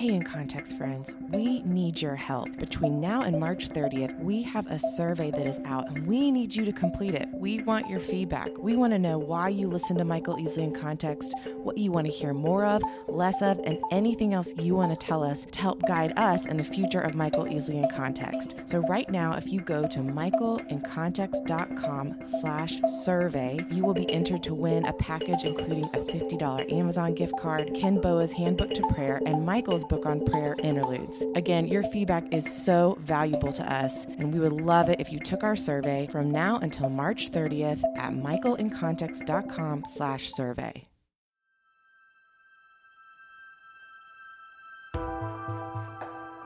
[0.00, 2.56] Hey, in context, friends, we need your help.
[2.56, 6.54] Between now and March 30th, we have a survey that is out and we need
[6.54, 7.28] you to complete it.
[7.34, 8.48] We want your feedback.
[8.56, 12.06] We want to know why you listen to Michael Easley in context, what you want
[12.06, 15.60] to hear more of, less of, and anything else you want to tell us to
[15.60, 18.54] help guide us in the future of Michael Easley in context.
[18.64, 24.54] So right now, if you go to michaelincontext.com slash survey, you will be entered to
[24.54, 29.44] win a package including a $50 Amazon gift card, Ken Boa's Handbook to Prayer, and
[29.44, 31.22] Michael's book on prayer interludes.
[31.34, 35.18] Again, your feedback is so valuable to us, and we would love it if you
[35.18, 40.86] took our survey from now until March 30th at michaelincontext.com slash survey.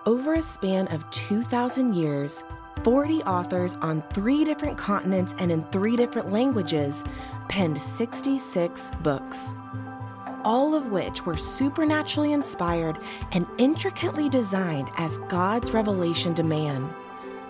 [0.07, 2.43] Over a span of 2,000 years,
[2.83, 7.03] 40 authors on three different continents and in three different languages
[7.49, 9.55] penned 66 books
[10.45, 12.99] all of which were supernaturally inspired
[13.33, 16.93] and intricately designed as God's revelation to man.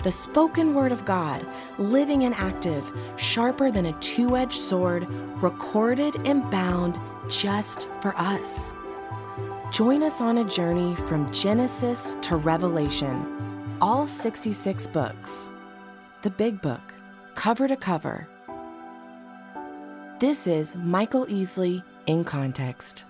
[0.02, 1.46] The spoken word of God,
[1.78, 5.08] living and active, sharper than a two edged sword,
[5.42, 8.72] recorded and bound just for us.
[9.70, 15.50] Join us on a journey from Genesis to Revelation, all 66 books.
[16.22, 16.94] The Big Book,
[17.34, 18.28] cover to cover.
[20.20, 23.04] This is Michael Easley in context.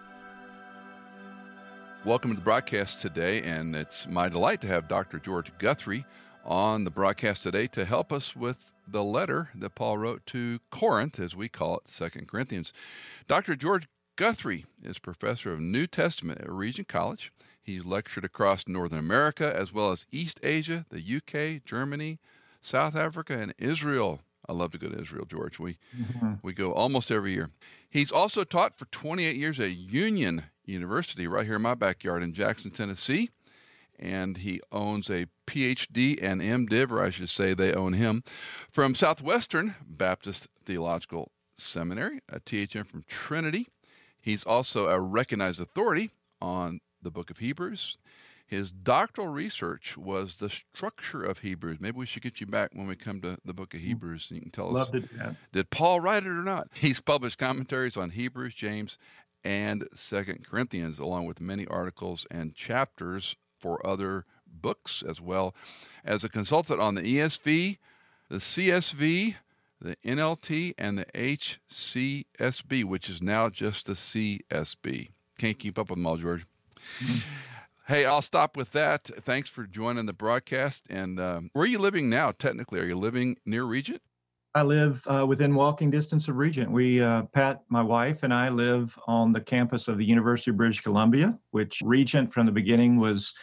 [2.05, 5.19] Welcome to the broadcast today, and it's my delight to have Dr.
[5.19, 6.05] George Guthrie
[6.45, 11.19] on the broadcast today to help us with the letter that Paul wrote to Corinth,
[11.19, 12.73] as we call it, Second Corinthians.
[13.27, 13.57] Dr.
[13.57, 17.33] George Guthrie is professor of New Testament at Regent College.
[17.63, 22.19] He's lectured across Northern America as well as East Asia, the UK, Germany,
[22.61, 24.21] South Africa, and Israel.
[24.49, 25.59] I love to go to Israel, George.
[25.59, 26.35] We mm-hmm.
[26.43, 27.51] we go almost every year.
[27.89, 32.35] He's also taught for 28 years at Union University right here in my backyard in
[32.35, 33.31] Jackson, Tennessee,
[33.99, 38.23] and he owns a PhD and MDiv, or I should say they own him,
[38.71, 43.69] from Southwestern Baptist Theological Seminary, a THM from Trinity.
[44.21, 46.11] He's also a recognized authority
[46.41, 47.99] on the book of Hebrews
[48.47, 51.79] his doctoral research was the structure of Hebrews.
[51.81, 53.85] Maybe we should get you back when we come to the book of mm.
[53.85, 55.03] Hebrews and you can tell Love us
[55.53, 56.69] did Paul write it or not?
[56.75, 58.99] He's published commentaries on Hebrews, James,
[59.43, 65.55] and Second Corinthians, along with many articles and chapters for other books as well.
[66.05, 67.79] As a consultant on the ESV,
[68.29, 69.37] the CSV,
[69.81, 75.11] the NLT, and the HCSB, which is now just the CSB.
[75.39, 76.47] Can't keep up with them all, George.
[77.87, 79.05] Hey, I'll stop with that.
[79.05, 80.87] Thanks for joining the broadcast.
[80.89, 82.81] And um, where are you living now, technically?
[82.81, 84.01] Are you living near Regent?
[84.55, 86.71] I live uh, within walking distance of Regent.
[86.71, 90.57] We, uh, Pat, my wife, and I live on the campus of the University of
[90.57, 93.35] British Columbia, which Regent from the beginning was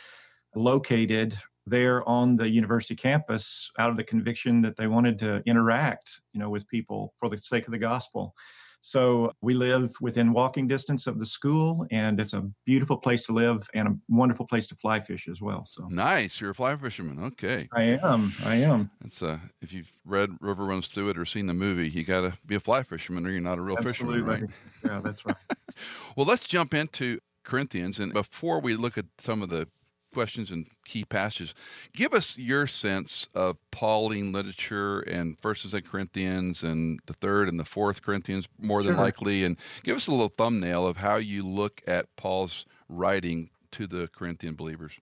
[0.56, 1.38] located
[1.68, 6.40] there on the university campus out of the conviction that they wanted to interact, you
[6.40, 8.34] know, with people for the sake of the gospel.
[8.81, 13.31] So we live within walking distance of the school, and it's a beautiful place to
[13.31, 15.66] live and a wonderful place to fly fish as well.
[15.68, 16.42] So nice.
[16.42, 17.24] You're a fly fisherman.
[17.25, 17.69] Okay.
[17.74, 18.34] I am.
[18.44, 18.90] I am.
[19.06, 22.22] It's uh, if you've read River Runs Through It or seen the movie, you got
[22.22, 24.19] to be a fly fisherman, or you're not a real Absolutely.
[24.19, 24.50] fisherman, right?
[24.84, 25.36] Yeah, that's right.
[26.16, 29.68] well, let's jump into Corinthians, and before we look at some of the
[30.12, 31.54] questions and key passages.
[31.94, 37.48] Give us your sense of Pauline literature and First and Second Corinthians and the Third
[37.48, 41.16] and the Fourth Corinthians, more than likely, and give us a little thumbnail of how
[41.16, 44.94] you look at Paul's writing to the Corinthian believers.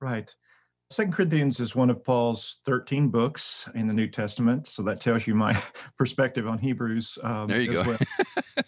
[0.00, 0.34] Right.
[0.90, 5.26] Second Corinthians is one of Paul's 13 books in the New Testament, so that tells
[5.26, 5.60] you my
[5.98, 7.18] perspective on Hebrews.
[7.24, 7.82] Um, there you go.
[7.82, 7.98] Well.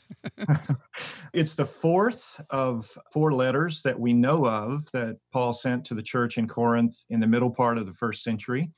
[1.32, 6.02] it's the fourth of four letters that we know of that Paul sent to the
[6.02, 8.70] church in Corinth in the middle part of the first century.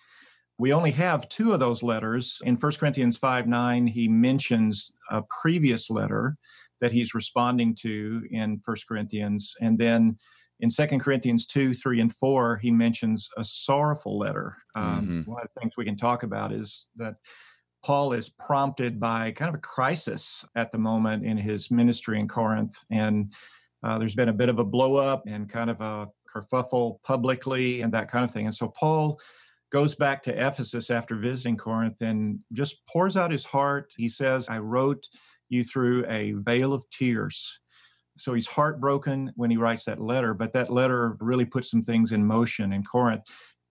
[0.58, 2.40] We only have two of those letters.
[2.44, 6.36] In 1 Corinthians 5 9, he mentions a previous letter
[6.80, 9.54] that he's responding to in 1 Corinthians.
[9.60, 10.16] And then
[10.60, 14.54] in 2 Corinthians 2, 3, and 4, he mentions a sorrowful letter.
[14.74, 15.30] Um, mm-hmm.
[15.30, 17.14] One of the things we can talk about is that
[17.82, 22.28] Paul is prompted by kind of a crisis at the moment in his ministry in
[22.28, 22.76] Corinth.
[22.90, 23.32] And
[23.82, 27.80] uh, there's been a bit of a blow up and kind of a kerfuffle publicly
[27.80, 28.46] and that kind of thing.
[28.46, 29.18] And so Paul
[29.72, 33.92] goes back to Ephesus after visiting Corinth and just pours out his heart.
[33.96, 35.06] He says, I wrote
[35.48, 37.60] you through a veil of tears.
[38.16, 42.12] So he's heartbroken when he writes that letter, but that letter really puts some things
[42.12, 43.22] in motion in Corinth.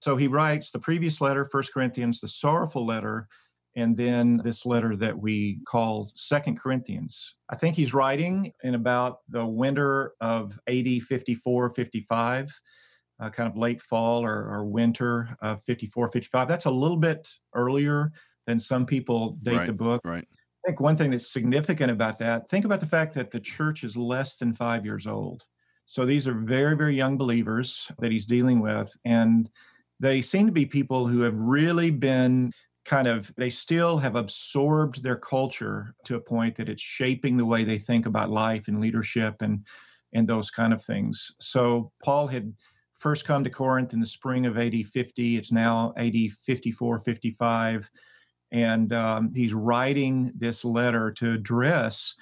[0.01, 3.27] So he writes the previous letter, First Corinthians, the sorrowful letter,
[3.75, 7.35] and then this letter that we call Second Corinthians.
[7.49, 12.61] I think he's writing in about the winter of AD 54, 55,
[13.19, 16.47] uh, kind of late fall or, or winter of 54, 55.
[16.47, 18.11] That's a little bit earlier
[18.47, 20.01] than some people date right, the book.
[20.03, 20.27] Right.
[20.65, 23.83] I think one thing that's significant about that, think about the fact that the church
[23.83, 25.43] is less than five years old.
[25.85, 28.93] So these are very, very young believers that he's dealing with.
[29.05, 29.49] And
[29.99, 32.51] they seem to be people who have really been
[32.89, 37.45] kind of they still have absorbed their culture to a point that it's shaping the
[37.45, 39.65] way they think about life and leadership and
[40.11, 41.31] and those kind of things.
[41.39, 42.51] So paul had
[42.95, 47.91] first come to corinth in the spring of ad 50 it's now ad 54 55
[48.51, 52.15] and um, he's writing this letter to address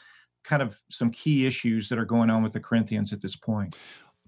[0.43, 3.73] kind of some key issues that are going on with the corinthians at this point.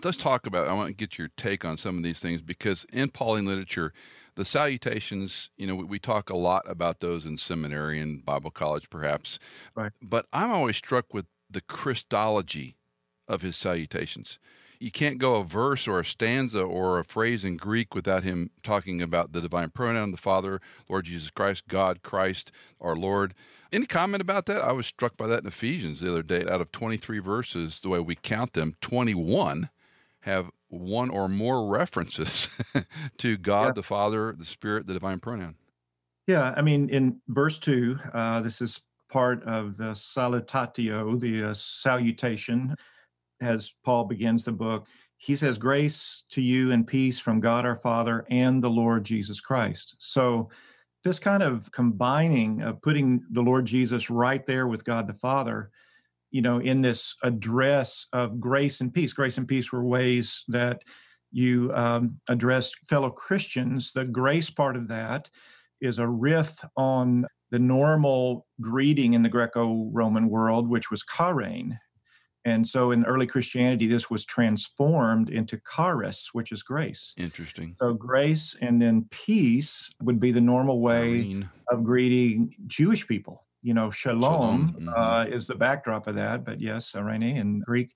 [0.02, 2.86] Let's talk about i want to get your take on some of these things because
[2.94, 3.92] in pauline literature
[4.40, 8.52] the salutations, you know, we, we, talk a lot about those in seminary and Bible
[8.52, 9.38] college, perhaps.
[9.76, 9.92] Right.
[10.02, 12.78] But I'm always struck with the Christology
[13.28, 14.40] of his salutations.
[14.80, 18.52] You can't go a verse or a stanza or a phrase in Greek without him
[18.64, 22.50] talking about the divine pronoun, the Father, Lord Jesus Christ, God, Christ,
[22.80, 23.34] our Lord.
[23.74, 24.62] Any comment about that?
[24.62, 26.46] I was struck by that in Ephesians the other day.
[26.50, 29.70] Out of 23 verses, the way we count them, 21
[30.22, 32.48] have one or more references
[33.18, 33.72] to God yeah.
[33.74, 35.56] the Father, the Spirit, the divine pronoun.
[36.28, 41.54] Yeah, I mean, in verse two, uh, this is part of the salutatio, the uh,
[41.54, 42.76] salutation,
[43.42, 44.86] as Paul begins the book.
[45.18, 49.42] He says, Grace to you and peace from God our Father and the Lord Jesus
[49.42, 49.96] Christ.
[50.00, 50.50] So,
[51.04, 55.72] this kind of combining of putting the Lord Jesus right there with God the Father
[56.32, 59.14] you know, in this address of grace and peace.
[59.14, 60.82] Grace and peace were ways that
[61.32, 63.92] you um, addressed fellow Christians.
[63.94, 65.30] The grace part of that
[65.82, 71.78] is a riff on the normal greeting in the Greco Roman world, which was chairein.
[72.46, 77.14] And so in early Christianity, this was transformed into charis, which is grace.
[77.18, 77.76] Interesting.
[77.78, 83.74] So grace and then peace would be the normal way of greeting Jewish people you
[83.74, 84.88] know, shalom, shalom.
[84.88, 84.90] Mm-hmm.
[84.96, 87.92] Uh, is the backdrop of that, but yes, eirene in Greek.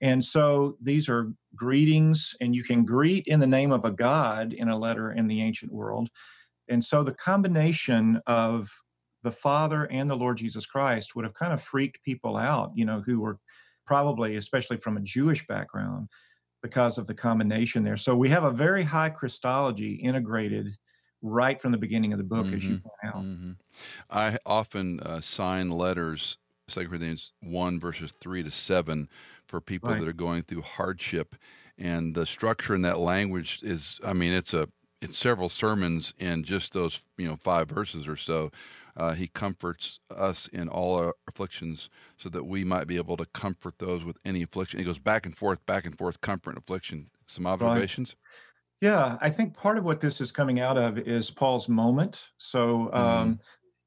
[0.00, 4.52] And so these are greetings, and you can greet in the name of a god
[4.52, 6.10] in a letter in the ancient world.
[6.68, 8.70] And so the combination of
[9.22, 12.84] the Father and the Lord Jesus Christ would have kind of freaked people out, you
[12.84, 13.38] know, who were
[13.86, 16.08] probably, especially from a Jewish background,
[16.62, 17.96] because of the combination there.
[17.96, 20.76] So we have a very high Christology integrated
[21.26, 22.56] right from the beginning of the book, mm-hmm.
[22.56, 22.88] as you mm-hmm.
[22.88, 23.22] point out.
[23.22, 23.50] Mm-hmm.
[24.10, 26.38] I often uh, sign letters,
[26.68, 29.08] Second Corinthians 1, verses 3 to 7,
[29.46, 30.00] for people right.
[30.00, 31.36] that are going through hardship.
[31.78, 34.68] And the structure in that language is, I mean, it's a
[35.02, 38.50] it's several sermons in just those you know five verses or so.
[38.96, 43.26] Uh, he comforts us in all our afflictions, so that we might be able to
[43.26, 44.78] comfort those with any affliction.
[44.78, 47.10] He goes back and forth, back and forth, comfort and affliction.
[47.26, 48.16] Some observations.
[48.16, 48.45] Right.
[48.80, 52.28] Yeah, I think part of what this is coming out of is Paul's moment.
[52.38, 53.40] So um, mm.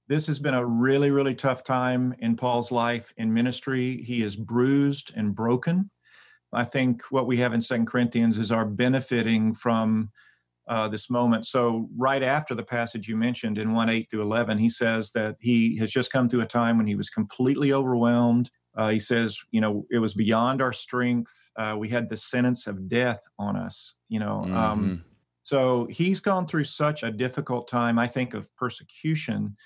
[0.07, 4.01] this has been a really, really tough time in Paul's life in ministry.
[4.03, 5.91] He is bruised and broken.
[6.51, 10.11] I think what we have in Second Corinthians is our benefiting from
[10.67, 11.45] uh, this moment.
[11.45, 15.35] So right after the passage you mentioned in 1 8 through 11, he says that
[15.39, 18.49] he has just come through a time when he was completely overwhelmed.
[18.79, 21.33] Uh, he says, you know, it was beyond our strength.
[21.57, 24.37] Uh, we had the sentence of death on us, you know.
[24.43, 24.55] Um, mm-hmm.
[24.55, 25.05] Um,
[25.43, 29.57] so he's gone through such a difficult time, I think, of persecution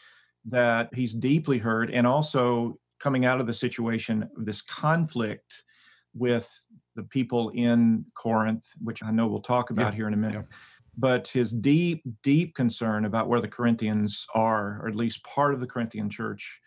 [0.45, 1.91] that he's deeply hurt.
[1.93, 5.61] And also coming out of the situation, of this conflict
[6.15, 6.49] with
[6.95, 9.97] the people in Corinth, which I know we'll talk about yeah.
[9.97, 10.41] here in a minute.
[10.41, 10.57] Yeah.
[10.97, 15.59] But his deep, deep concern about where the Corinthians are, or at least part of
[15.59, 16.61] the Corinthian church,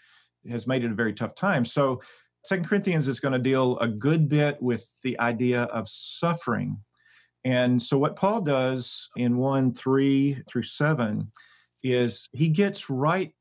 [0.49, 1.65] has made it a very tough time.
[1.65, 2.01] So
[2.47, 6.79] Second Corinthians is going to deal a good bit with the idea of suffering.
[7.45, 11.31] And so, what Paul does in 1 3 through 7
[11.83, 13.33] is he gets right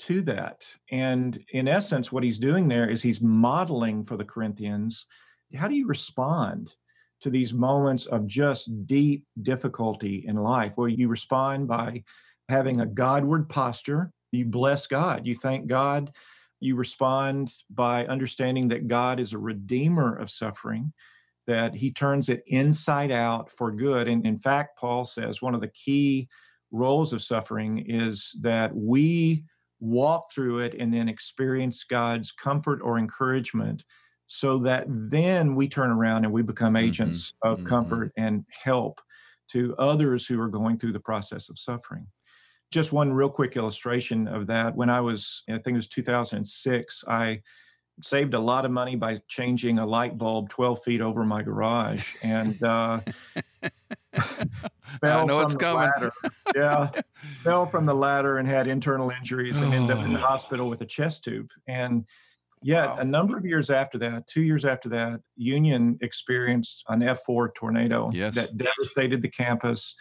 [0.00, 0.66] to that.
[0.90, 5.06] And in essence, what he's doing there is he's modeling for the Corinthians
[5.54, 6.74] how do you respond
[7.20, 10.74] to these moments of just deep difficulty in life?
[10.76, 12.02] Well, you respond by
[12.48, 14.10] having a Godward posture.
[14.32, 15.26] You bless God.
[15.26, 16.10] You thank God
[16.64, 20.92] you respond by understanding that God is a redeemer of suffering,
[21.46, 24.08] that he turns it inside out for good.
[24.08, 26.28] And in fact, Paul says one of the key
[26.70, 29.44] roles of suffering is that we
[29.78, 33.84] walk through it and then experience God's comfort or encouragement
[34.26, 36.86] so that then we turn around and we become mm-hmm.
[36.86, 37.52] agents mm-hmm.
[37.52, 37.68] of mm-hmm.
[37.68, 39.00] comfort and help
[39.50, 42.06] to others who are going through the process of suffering.
[42.70, 44.74] Just one real quick illustration of that.
[44.74, 47.40] When I was, I think it was 2006, I
[48.02, 52.14] saved a lot of money by changing a light bulb 12 feet over my garage
[52.22, 53.00] and uh,
[55.00, 55.90] fell I know from it's the coming.
[55.94, 56.12] ladder.
[56.54, 56.90] Yeah,
[57.36, 60.80] fell from the ladder and had internal injuries and ended up in the hospital with
[60.80, 61.50] a chest tube.
[61.68, 62.06] And
[62.62, 62.96] yet, wow.
[62.98, 68.10] a number of years after that, two years after that, Union experienced an F4 tornado
[68.12, 68.34] yes.
[68.34, 69.94] that devastated the campus,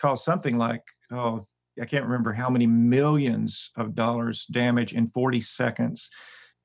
[0.00, 1.44] caused something like, oh,
[1.80, 6.10] I can't remember how many millions of dollars damage in 40 seconds.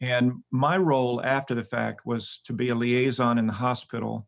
[0.01, 4.27] And my role after the fact was to be a liaison in the hospital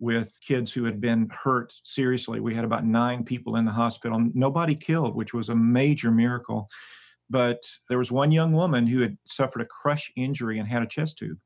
[0.00, 2.40] with kids who had been hurt seriously.
[2.40, 6.68] We had about nine people in the hospital, nobody killed, which was a major miracle.
[7.30, 10.86] But there was one young woman who had suffered a crush injury and had a
[10.86, 11.38] chest tube.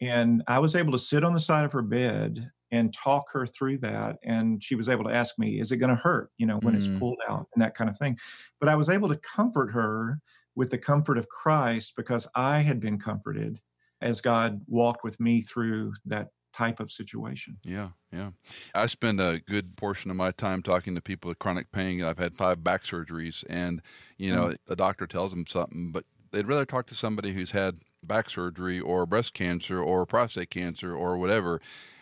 [0.00, 3.46] And I was able to sit on the side of her bed and talk her
[3.46, 4.16] through that.
[4.24, 6.74] And she was able to ask me, Is it going to hurt, you know, when
[6.74, 6.78] mm.
[6.78, 8.18] it's pulled out and that kind of thing.
[8.60, 10.20] But I was able to comfort her
[10.54, 13.60] with the comfort of Christ because I had been comforted
[14.00, 17.56] as God walked with me through that type of situation.
[17.62, 18.30] Yeah, yeah.
[18.74, 22.02] I spend a good portion of my time talking to people with chronic pain.
[22.02, 23.80] I've had five back surgeries, and
[24.16, 24.56] you know, mm.
[24.68, 28.80] a doctor tells them something, but they'd rather talk to somebody who's had back surgery
[28.80, 31.60] or breast cancer or prostate cancer or whatever.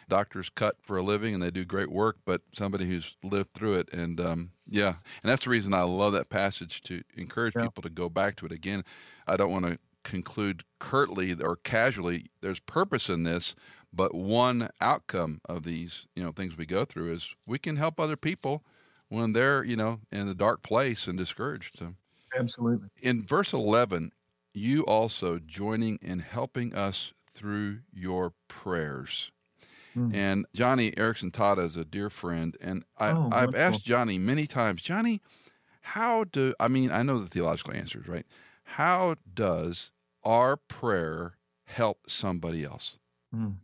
[0.09, 3.75] Doctors cut for a living and they do great work, but somebody who's lived through
[3.75, 3.93] it.
[3.93, 7.63] And um, yeah, and that's the reason I love that passage to encourage yeah.
[7.63, 8.85] people to go back to it again.
[9.27, 12.31] I don't want to conclude curtly or casually.
[12.41, 13.57] There's purpose in this,
[13.93, 17.99] but one outcome of these, you know, things we go through is we can help
[17.99, 18.63] other people
[19.09, 21.79] when they're, you know, in a dark place and discouraged.
[21.79, 21.95] So,
[22.37, 22.89] Absolutely.
[23.03, 24.13] In verse 11,
[24.53, 29.31] you also joining in helping us through your prayers.
[29.97, 30.15] Mm.
[30.15, 32.57] And Joni Eareckson Tada is a dear friend.
[32.61, 35.21] And I, oh, I've asked Joni many times, Joni,
[35.81, 38.27] how do, I mean, I know the theological answers, right?
[38.65, 39.91] How does
[40.25, 42.99] our prayer help somebody else?
[43.35, 43.57] Mm.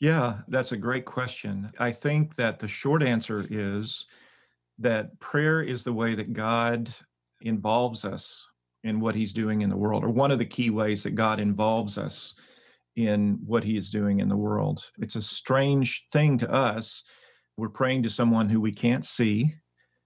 [0.00, 1.72] Yeah, that's a great question.
[1.78, 4.06] I think that the short answer is
[4.78, 6.90] that prayer is the way that God
[7.40, 8.46] involves us
[8.82, 11.40] in what he's doing in the world, or one of the key ways that God
[11.40, 12.34] involves us
[12.96, 14.90] in what he is doing in the world.
[14.98, 17.02] It's a strange thing to us.
[17.56, 19.54] We're praying to someone who we can't see,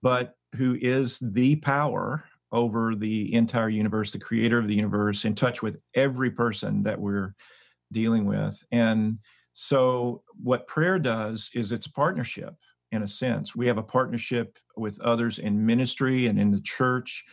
[0.02, 5.35] but who is the power over the entire universe, the creator of the universe, in
[5.35, 7.35] touch with every person that we're
[7.92, 8.62] dealing with.
[8.71, 9.18] And
[9.52, 12.54] so, what prayer does is it's a partnership
[12.92, 13.54] in a sense.
[13.54, 17.25] We have a partnership with others in ministry and in the church,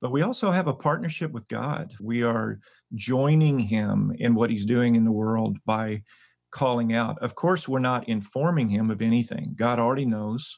[0.00, 1.92] but we also have a partnership with God.
[2.00, 2.58] We are
[2.94, 6.02] joining Him in what He's doing in the world by
[6.50, 7.18] calling out.
[7.22, 9.54] Of course, we're not informing Him of anything.
[9.56, 10.56] God already knows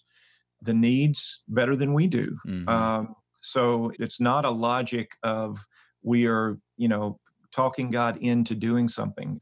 [0.63, 2.37] the needs better than we do.
[2.47, 2.69] Mm-hmm.
[2.69, 5.59] Um, so, it's not a logic of
[6.03, 7.21] we are, you know,
[7.53, 9.41] talking God into doing something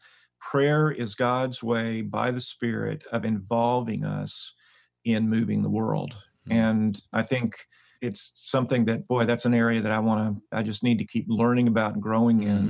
[0.51, 4.53] prayer is God's way by the Spirit of involving us
[5.05, 6.15] in moving the world.
[6.49, 6.59] Mm-hmm.
[6.59, 7.57] And I think
[8.03, 11.07] it's something that, boy, that's an area that I want to, I just need to
[11.07, 12.69] keep learning about and growing in.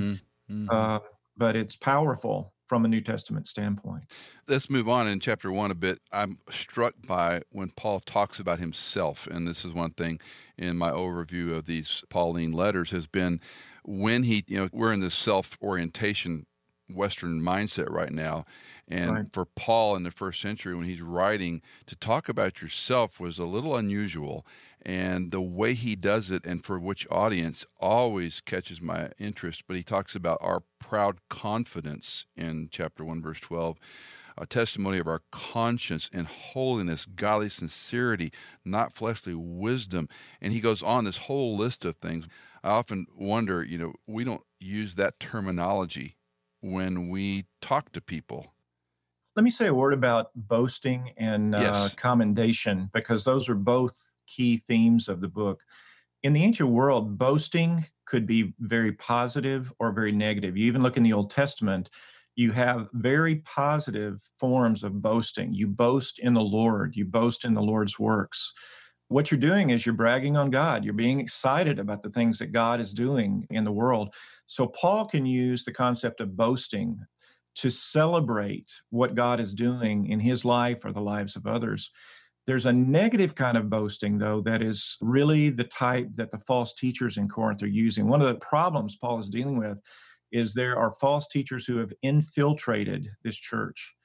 [0.49, 0.53] Mm-hmm.
[0.53, 0.69] Mm-hmm.
[0.69, 0.99] Uh,
[1.37, 4.03] but it's powerful from a New Testament standpoint.
[4.47, 5.99] Let's move on in chapter one a bit.
[6.11, 10.19] I'm struck by when Paul talks about himself, and this is one thing
[10.57, 13.39] in my overview of these Pauline letters has been
[13.85, 16.45] when he, you know, we're in this self orientation
[16.89, 18.45] Western mindset right now.
[18.87, 19.25] And right.
[19.33, 23.43] for Paul in the first century, when he's writing, to talk about yourself was a
[23.45, 24.45] little unusual.
[24.81, 29.63] And the way he does it, and for which audience, always catches my interest.
[29.67, 33.77] But he talks about our proud confidence in chapter 1, verse 12
[34.37, 38.31] a testimony of our conscience and holiness, godly sincerity,
[38.63, 40.07] not fleshly wisdom.
[40.39, 42.27] And he goes on this whole list of things.
[42.63, 46.17] I often wonder, you know, we don't use that terminology
[46.61, 48.53] when we talk to people.
[49.37, 51.93] Let me say a word about boasting and uh, yes.
[51.93, 53.93] commendation because those are both
[54.25, 55.61] key themes of the book.
[56.23, 60.57] In the ancient world, boasting could be very positive or very negative.
[60.57, 61.91] You even look in the Old Testament,
[62.35, 65.53] you have very positive forms of boasting.
[65.53, 68.51] You boast in the Lord, you boast in the Lord's works.
[69.09, 70.83] What you're doing is you're bragging on God.
[70.83, 74.15] You're being excited about the things that God is doing in the world.
[74.47, 77.05] So Paul can use the concept of boasting
[77.57, 81.91] to celebrate what God is doing in his life or the lives of others.
[82.45, 86.73] There's a negative kind of boasting, though, that is really the type that the false
[86.73, 88.07] teachers in Corinth are using.
[88.07, 89.79] One of the problems Paul is dealing with
[90.31, 93.95] is there are false teachers who have infiltrated this church.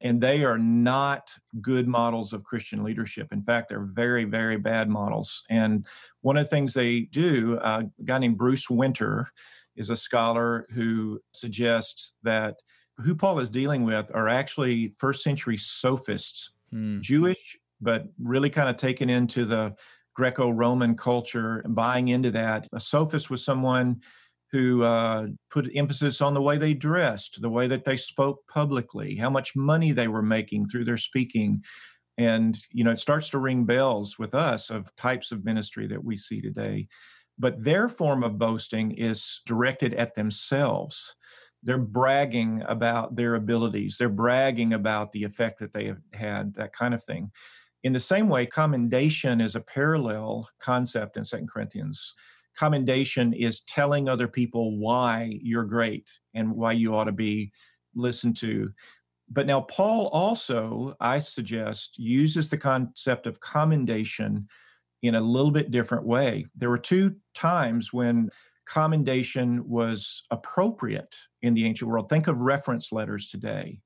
[0.00, 3.28] and they are not good models of Christian leadership.
[3.32, 5.42] In fact, they're very, very bad models.
[5.48, 5.86] And
[6.20, 9.28] one of the things they do, uh, a guy named Bruce Winter
[9.74, 12.56] is a scholar who suggests that
[12.98, 17.00] who Paul is dealing with are actually first century sophists, hmm.
[17.00, 19.74] Jewish, but really kind of taken into the
[20.14, 22.66] Greco Roman culture and buying into that.
[22.72, 24.00] A sophist was someone
[24.50, 29.16] who uh, put emphasis on the way they dressed, the way that they spoke publicly,
[29.16, 31.62] how much money they were making through their speaking.
[32.16, 36.02] And, you know, it starts to ring bells with us of types of ministry that
[36.02, 36.88] we see today.
[37.38, 41.14] But their form of boasting is directed at themselves.
[41.62, 46.72] They're bragging about their abilities, they're bragging about the effect that they have had, that
[46.72, 47.30] kind of thing.
[47.82, 52.14] In the same way, commendation is a parallel concept in Second Corinthians
[52.56, 57.52] commendation is telling other people why you're great and why you ought to be
[57.94, 58.72] listened to.
[59.28, 64.48] But now, Paul also, I suggest, uses the concept of commendation
[65.02, 66.46] in a little bit different way.
[66.56, 68.30] There were two times when
[68.66, 72.08] commendation was appropriate in the ancient world.
[72.08, 73.80] Think of reference letters today.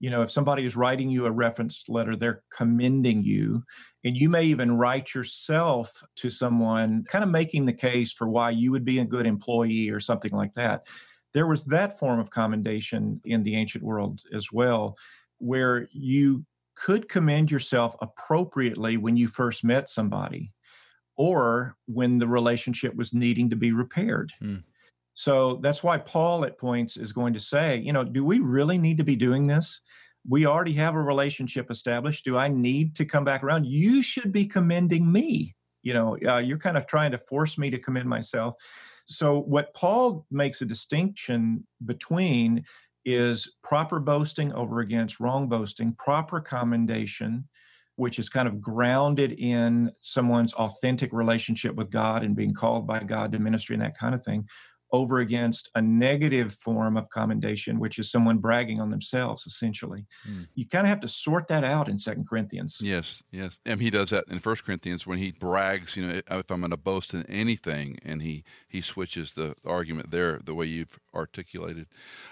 [0.00, 3.62] You know if somebody is writing you a reference letter they're commending you.
[4.02, 8.50] And you may even write yourself to someone kind of making the case for why
[8.50, 10.86] you would be a good employee or something like that.
[11.32, 14.96] There was that form of commendation in the ancient world as well
[15.38, 20.52] where you could commend yourself appropriately when you first met somebody
[21.16, 24.62] or when the relationship was needing to be repaired mm.
[25.14, 28.78] So that's why Paul at points is going to say, you know, do we really
[28.78, 29.80] need to be doing this?
[30.28, 32.24] We already have a relationship established.
[32.24, 33.66] Do I need to come back around?
[33.66, 35.54] You should be commending me.
[35.82, 38.54] You know, uh, you're kind of trying to force me to commend myself.
[39.06, 42.64] So, what Paul makes a distinction between
[43.04, 47.46] is proper boasting over against wrong boasting, proper commendation,
[47.96, 53.00] which is kind of grounded in someone's authentic relationship with God and being called by
[53.00, 54.48] God to ministry and that kind of thing,
[54.92, 60.06] over against a negative form of commendation, which is someone bragging on themselves, essentially.
[60.28, 60.46] Mm.
[60.54, 62.78] You kind of have to sort that out in Second Corinthians.
[62.80, 63.58] Yes, yes.
[63.66, 66.70] And he does that in First Corinthians when he brags, you know, if I'm going
[66.70, 71.88] to boast in anything, and he, he switches the argument there the way you've articulated.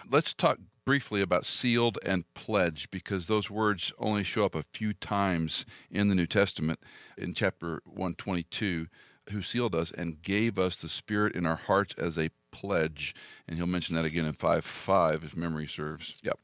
[0.08, 4.92] Let's talk briefly about sealed and pledge because those words only show up a few
[4.92, 6.80] times in the New Testament.
[7.16, 8.86] In chapter 122,
[9.30, 13.14] who sealed us and gave us the Spirit in our hearts as a pledge.
[13.46, 16.20] And he'll mention that again in 5 5, if memory serves.
[16.22, 16.38] Yep.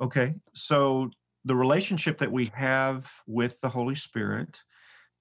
[0.00, 0.34] Okay.
[0.52, 1.10] So
[1.44, 4.58] the relationship that we have with the Holy Spirit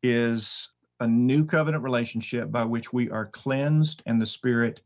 [0.04, 4.82] is a new covenant relationship by which we are cleansed and the Spirit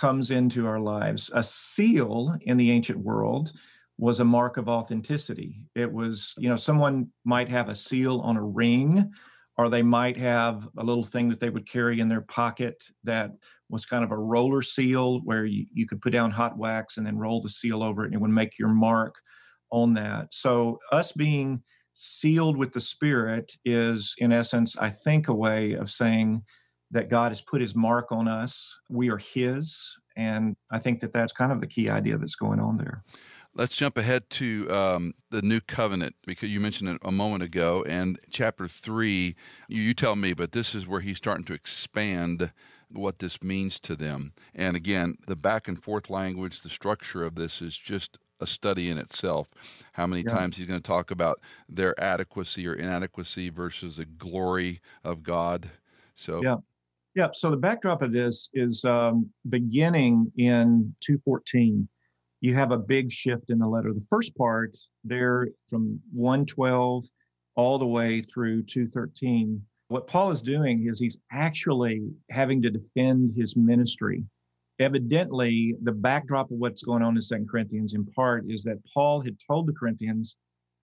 [0.00, 1.30] comes into our lives.
[1.34, 3.52] A seal in the ancient world
[3.98, 5.60] was a mark of authenticity.
[5.74, 9.12] It was, you know, someone might have a seal on a ring
[9.58, 13.32] or they might have a little thing that they would carry in their pocket that
[13.68, 17.06] was kind of a roller seal where you, you could put down hot wax and
[17.06, 19.16] then roll the seal over it and it would make your mark
[19.70, 20.28] on that.
[20.30, 25.90] So, us being sealed with the Spirit is, in essence, I think, a way of
[25.90, 26.42] saying
[26.90, 28.78] that God has put his mark on us.
[28.88, 29.98] We are his.
[30.16, 33.04] And I think that that's kind of the key idea that's going on there.
[33.54, 37.84] Let's jump ahead to um, the new covenant because you mentioned it a moment ago,
[37.88, 39.34] and chapter three.
[39.68, 42.52] You, you tell me, but this is where he's starting to expand
[42.92, 44.34] what this means to them.
[44.54, 48.88] And again, the back and forth language, the structure of this is just a study
[48.88, 49.48] in itself.
[49.94, 50.32] How many yeah.
[50.32, 55.70] times he's going to talk about their adequacy or inadequacy versus the glory of God.
[56.14, 56.56] So yeah.
[57.14, 61.88] Yeah, so the backdrop of this is um, beginning in 214
[62.40, 63.92] you have a big shift in the letter.
[63.92, 67.04] The first part there from 112
[67.54, 73.32] all the way through 213, what Paul is doing is he's actually having to defend
[73.36, 74.24] his ministry.
[74.78, 79.20] Evidently, the backdrop of what's going on in Second Corinthians in part is that Paul
[79.20, 80.36] had told the Corinthians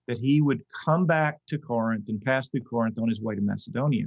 [0.06, 3.40] that he would come back to Corinth and pass through Corinth on his way to
[3.40, 4.06] Macedonia.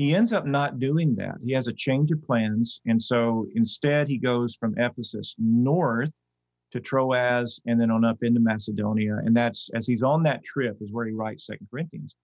[0.00, 1.34] He ends up not doing that.
[1.44, 2.80] He has a change of plans.
[2.86, 6.10] And so instead, he goes from Ephesus north
[6.72, 9.16] to Troas and then on up into Macedonia.
[9.22, 12.16] And that's as he's on that trip is where he writes Second Corinthians.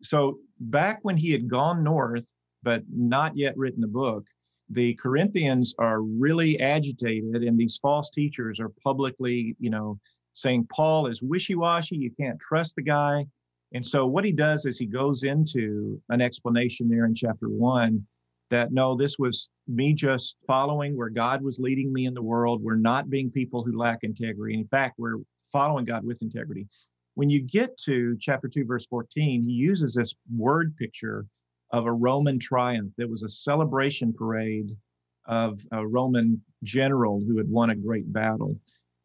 [0.00, 2.24] So back when he had gone north,
[2.62, 4.28] but not yet written the book,
[4.70, 9.98] the Corinthians are really agitated, and these false teachers are publicly, you know,
[10.34, 13.26] saying Paul is wishy-washy, you can't trust the guy.
[13.74, 18.06] And so what he does is he goes into an explanation there in chapter one
[18.50, 22.62] that no, this was me just following where God was leading me in the world.
[22.62, 24.54] We're not being people who lack integrity.
[24.54, 25.18] In fact, we're
[25.52, 26.66] following God with integrity.
[27.14, 31.26] when you get to chapter 2, verse 14, he uses this word picture
[31.70, 32.92] of a Roman triumph.
[32.96, 34.70] There was a celebration parade
[35.26, 38.56] of a Roman general who had won a great battle.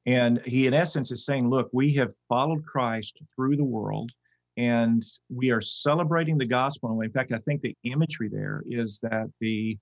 [0.05, 4.11] And he, in essence, is saying, Look, we have followed Christ through the world
[4.59, 6.99] and we are celebrating the gospel.
[6.99, 9.77] In fact, I think the imagery there is that the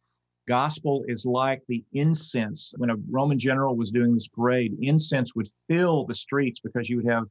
[0.47, 2.75] gospel is like the incense.
[2.77, 6.97] When a Roman general was doing this parade, incense would fill the streets because you
[6.97, 7.23] would have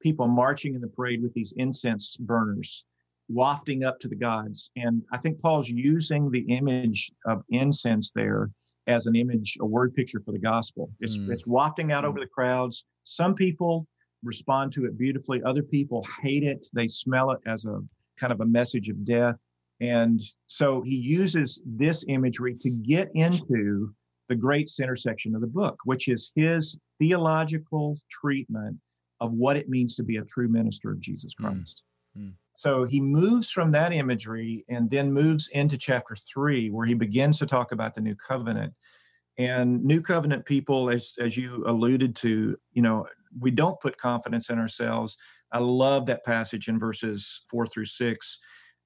[0.00, 2.86] people marching in the parade with these incense burners
[3.28, 4.70] wafting up to the gods.
[4.76, 8.50] And I think Paul's using the image of incense there
[8.86, 10.90] as an image, a word picture for the gospel.
[11.00, 11.30] It's, mm.
[11.30, 12.08] it's wafting out mm.
[12.08, 12.86] over the crowds.
[13.04, 13.86] Some people
[14.24, 16.66] respond to it beautifully, other people hate it.
[16.72, 17.80] They smell it as a
[18.18, 19.36] kind of a message of death.
[19.80, 23.92] And so he uses this imagery to get into
[24.28, 28.78] the great center section of the book, which is his theological treatment
[29.20, 31.46] of what it means to be a true minister of Jesus hmm.
[31.46, 31.82] Christ.
[32.16, 32.28] Mm.
[32.28, 32.32] Mm.
[32.56, 37.38] So he moves from that imagery and then moves into chapter three, where he begins
[37.40, 38.72] to talk about the new covenant.
[39.36, 43.06] And new covenant people, as, as you alluded to, you know,
[43.38, 45.16] we don't put confidence in ourselves.
[45.52, 48.38] I love that passage in verses four through six.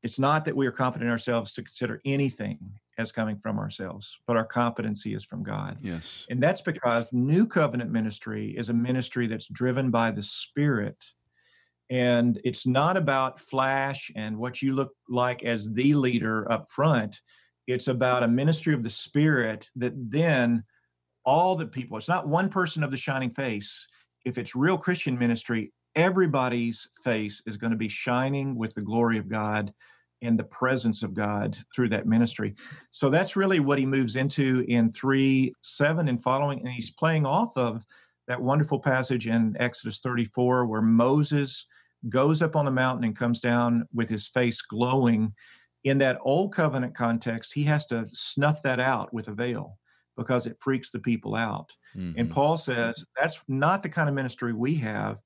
[0.03, 2.59] It's not that we are confident in ourselves to consider anything
[2.99, 5.79] as coming from ourselves, but our competency is from God.
[5.81, 6.27] Yes.
[6.31, 11.05] And that's because new covenant ministry is a ministry that's driven by the Spirit.
[11.91, 17.21] And it's not about flash and what you look like as the leader up front.
[17.67, 20.65] It's about a ministry of the Spirit that then
[21.25, 23.87] all the people, it's not one person of the shining face.
[24.29, 29.17] If it's real Christian ministry, everybody's face is going to be shining with the glory
[29.17, 29.73] of God
[30.21, 32.55] and the presence of God through that ministry.
[32.91, 36.61] So that's really what he moves into in 3 7 and following.
[36.61, 37.87] And he's playing off of
[38.27, 41.67] that wonderful passage in Exodus 34 where Moses
[42.11, 45.33] goes up on the mountain and comes down with his face glowing.
[45.85, 49.79] In that old covenant context, he has to snuff that out with a veil
[50.19, 51.71] because it freaks the people out.
[51.97, 52.19] Mm-hmm.
[52.19, 55.19] And Paul says that's not the kind of ministry we have.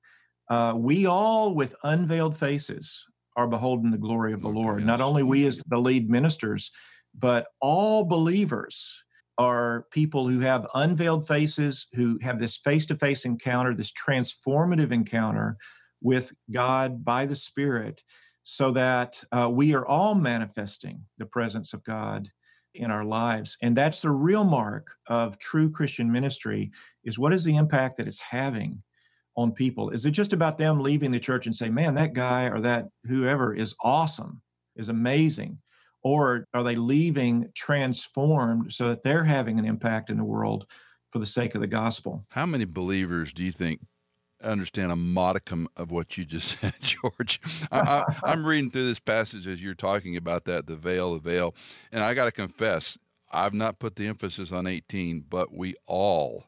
[0.49, 3.03] Uh, we all, with unveiled faces,
[3.35, 4.79] are beholding the glory of the Lord.
[4.79, 4.87] Yes.
[4.87, 6.71] Not only we as the lead ministers,
[7.17, 9.03] but all believers
[9.39, 14.91] are people who have unveiled faces, who have this face to face encounter, this transformative
[14.91, 15.57] encounter
[16.01, 18.03] with God by the Spirit,
[18.43, 22.29] so that uh, we are all manifesting the presence of God
[22.75, 26.71] in our lives and that's the real mark of true christian ministry
[27.03, 28.81] is what is the impact that it's having
[29.35, 29.89] on people?
[29.89, 32.87] Is it just about them leaving the church and say, man, that guy or that
[33.05, 34.41] whoever is awesome,
[34.75, 35.57] is amazing?
[36.03, 40.65] Or are they leaving transformed so that they're having an impact in the world
[41.09, 42.25] for the sake of the gospel?
[42.29, 43.79] How many believers do you think
[44.43, 47.39] understand a modicum of what you just said, George.
[47.71, 51.55] I, am reading through this passage as you're talking about that, the veil, the veil.
[51.91, 52.97] And I got to confess,
[53.31, 56.45] I've not put the emphasis on 18, but we all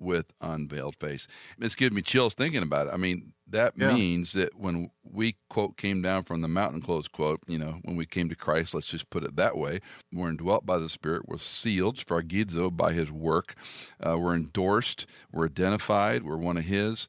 [0.00, 1.26] with unveiled face.
[1.58, 2.94] It's giving me chills thinking about it.
[2.94, 3.92] I mean, that yeah.
[3.92, 7.96] means that when we quote came down from the mountain, close quote, you know, when
[7.96, 9.80] we came to Christ, let's just put it that way.
[10.12, 11.28] We're indwelt by the Spirit.
[11.28, 13.54] We're sealed, sphragizo, by His work.
[14.00, 15.06] Uh, we're endorsed.
[15.32, 16.22] We're identified.
[16.22, 17.08] We're one of His,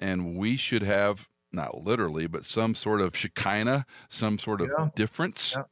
[0.00, 4.88] and we should have not literally, but some sort of shekinah, some sort of yeah.
[4.94, 5.64] difference yeah.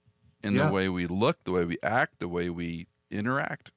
[0.42, 3.72] in the way we look, the way we act, the way we interact.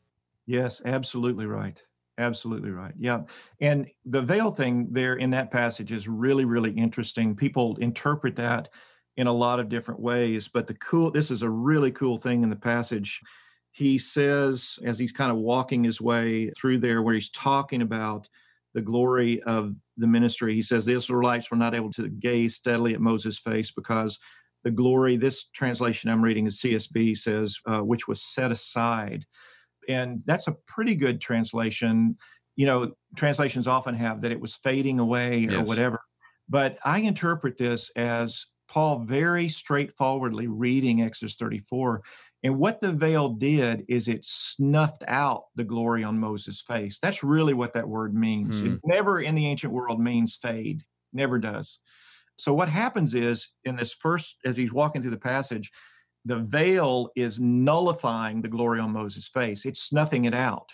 [0.46, 1.82] Yes, absolutely right.
[2.18, 2.94] Absolutely right.
[2.98, 3.22] Yeah.
[3.62, 7.36] And the veil thing there in that passage is really, really interesting.
[7.36, 8.70] People interpret that
[9.16, 12.44] in a lot of different ways, but the cool, this is a really cool thing
[12.44, 13.22] in the passage.
[13.72, 18.28] He says, as he's kind of walking his way through there, where he's talking about
[18.74, 22.94] the glory of the ministry, he says the Israelites were not able to gaze steadily
[22.94, 24.20] at Moses' face because
[24.64, 29.26] the glory, this translation I'm reading is CSB says, uh, which was set aside
[29.90, 32.16] and that's a pretty good translation.
[32.56, 35.68] You know, translations often have that it was fading away or yes.
[35.68, 36.02] whatever.
[36.48, 42.04] But I interpret this as Paul very straightforwardly reading Exodus 34.
[42.44, 47.00] And what the veil did is it snuffed out the glory on Moses' face.
[47.00, 48.62] That's really what that word means.
[48.62, 48.76] Mm.
[48.76, 51.80] It never in the ancient world means fade, never does.
[52.38, 55.72] So what happens is in this first, as he's walking through the passage,
[56.24, 59.66] the veil is nullifying the glory on Moses' face.
[59.66, 60.70] It's snuffing it out.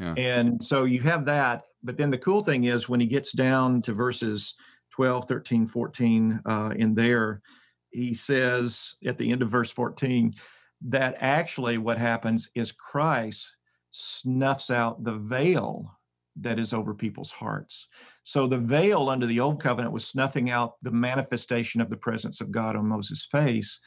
[0.00, 0.14] Yeah.
[0.16, 1.62] And so you have that.
[1.84, 4.54] But then the cool thing is when he gets down to verses
[4.90, 7.40] 12, 13, 14 uh, in there,
[7.90, 10.34] he says at the end of verse 14
[10.82, 13.56] that actually what happens is Christ
[13.90, 15.98] snuffs out the veil
[16.40, 17.88] that is over people's hearts.
[18.22, 22.40] So the veil under the old covenant was snuffing out the manifestation of the presence
[22.40, 23.80] of God on Moses' face.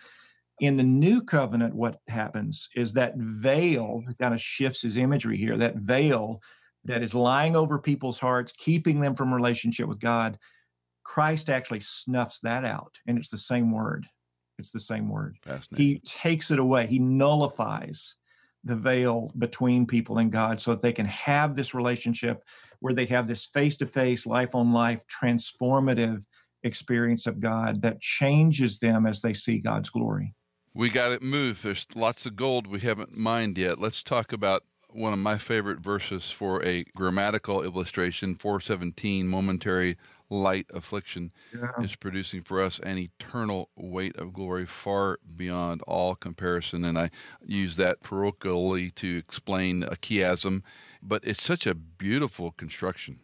[0.59, 5.57] In the new covenant, what happens is that veil kind of shifts his imagery here.
[5.57, 6.41] That veil
[6.83, 10.37] that is lying over people's hearts, keeping them from relationship with God,
[11.03, 12.97] Christ actually snuffs that out.
[13.07, 14.07] And it's the same word.
[14.61, 15.37] It's the same word.
[15.75, 18.15] He takes it away, he nullifies
[18.63, 22.43] the veil between people and God so that they can have this relationship
[22.79, 26.23] where they have this face to face, life on life, transformative
[26.63, 30.35] experience of God that changes them as they see God's glory.
[30.73, 31.63] We got it moved.
[31.63, 33.79] There's lots of gold we haven't mined yet.
[33.79, 39.97] Let's talk about one of my favorite verses for a grammatical illustration 417 momentary
[40.31, 41.83] light affliction yeah.
[41.83, 46.85] is producing for us an eternal weight of glory far beyond all comparison.
[46.85, 47.11] And I
[47.45, 50.63] use that parochially to explain a chiasm,
[51.03, 53.19] but it's such a beautiful construction.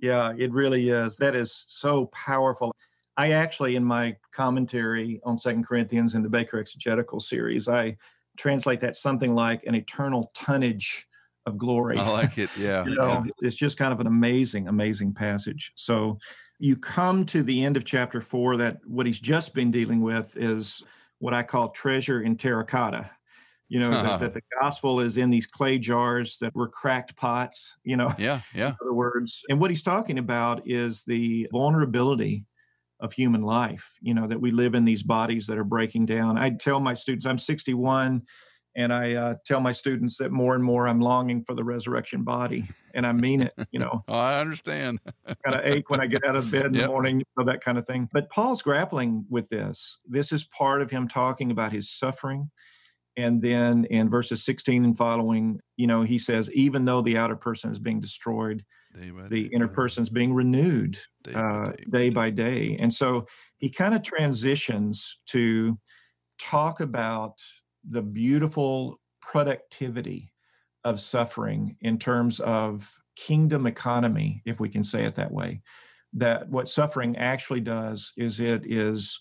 [0.00, 1.16] Yeah, it really is.
[1.18, 2.74] That is so powerful.
[3.18, 7.98] I actually, in my commentary on Second Corinthians in the Baker Exegetical series, I
[8.38, 11.06] translate that something like an eternal tonnage
[11.46, 11.98] of glory.
[11.98, 12.50] I like it.
[12.56, 12.84] Yeah.
[12.86, 13.32] you know, yeah.
[13.40, 15.72] it's just kind of an amazing, amazing passage.
[15.74, 16.18] So
[16.58, 20.36] you come to the end of chapter four that what he's just been dealing with
[20.36, 20.82] is
[21.18, 23.10] what I call treasure in terracotta.
[23.68, 27.76] You know, that, that, the gospel is in these clay jars that were cracked pots,
[27.84, 28.12] you know.
[28.18, 28.68] Yeah, yeah.
[28.68, 32.44] In other words, and what he's talking about is the vulnerability
[32.98, 36.36] of human life, you know, that we live in these bodies that are breaking down.
[36.36, 38.22] I tell my students, I'm 61
[38.76, 42.22] and I uh, tell my students that more and more I'm longing for the resurrection
[42.22, 43.54] body, and I mean it.
[43.72, 45.00] You know, oh, I understand.
[45.44, 46.84] kind of ache when I get out of bed in yep.
[46.84, 48.08] the morning, you know, that kind of thing.
[48.12, 49.98] But Paul's grappling with this.
[50.06, 52.50] This is part of him talking about his suffering.
[53.16, 57.36] And then in verses 16 and following, you know, he says, even though the outer
[57.36, 61.84] person is being destroyed, the day, inner person is being renewed day, uh, by day.
[61.90, 62.76] day by day.
[62.78, 63.26] And so
[63.58, 65.78] he kind of transitions to
[66.38, 67.38] talk about
[67.88, 70.32] the beautiful productivity
[70.84, 75.60] of suffering in terms of kingdom economy, if we can say it that way.
[76.14, 79.20] That what suffering actually does is it is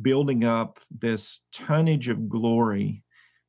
[0.00, 3.02] building up this tonnage of glory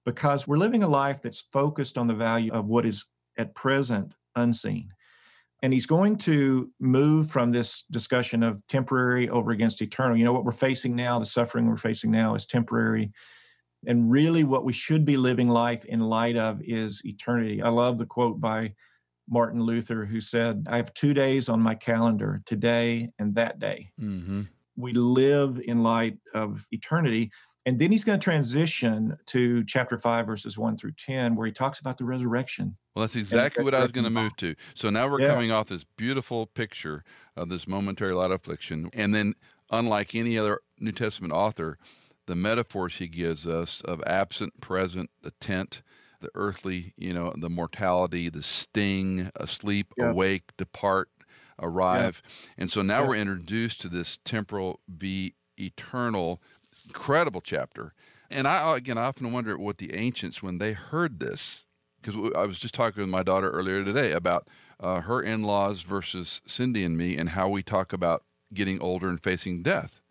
[0.06, 3.06] because we're living a life that's focused on the value of what is
[3.38, 4.93] at present unseen.
[5.62, 10.15] And he's going to move from this discussion of temporary over against eternal.
[10.15, 13.12] You know, what we're facing now, the suffering we're facing now is temporary
[13.88, 17.62] and really, what we should be living life in light of is eternity.
[17.62, 18.73] I love the quote by
[19.30, 23.89] Martin Luther, who said, I have two days on my calendar, today and that day.
[24.00, 24.43] Mm-hmm.
[24.76, 27.32] We live in light of eternity.
[27.65, 31.52] And then he's going to transition to chapter 5, verses 1 through 10, where he
[31.52, 32.78] talks about the resurrection.
[32.95, 34.56] Well, that's exactly what I was going to move to.
[34.73, 35.28] So now we're yeah.
[35.28, 37.04] coming off this beautiful picture
[37.36, 38.89] of this momentary light of affliction.
[38.93, 39.34] And then,
[39.69, 41.78] unlike any other New Testament author,
[42.27, 45.81] the metaphors he gives us of absent, present, the tent,
[46.21, 50.11] the earthly, you know, the mortality, the sting, asleep, yeah.
[50.11, 51.09] awake, depart,
[51.59, 52.21] arrive.
[52.23, 52.53] Yeah.
[52.59, 53.07] And so now yeah.
[53.07, 56.41] we're introduced to this temporal v eternal,
[56.85, 57.93] incredible chapter.
[58.29, 61.65] And I, again, I often wonder what the ancients, when they heard this,
[62.01, 65.83] because I was just talking with my daughter earlier today about uh, her in laws
[65.83, 70.01] versus Cindy and me and how we talk about getting older and facing death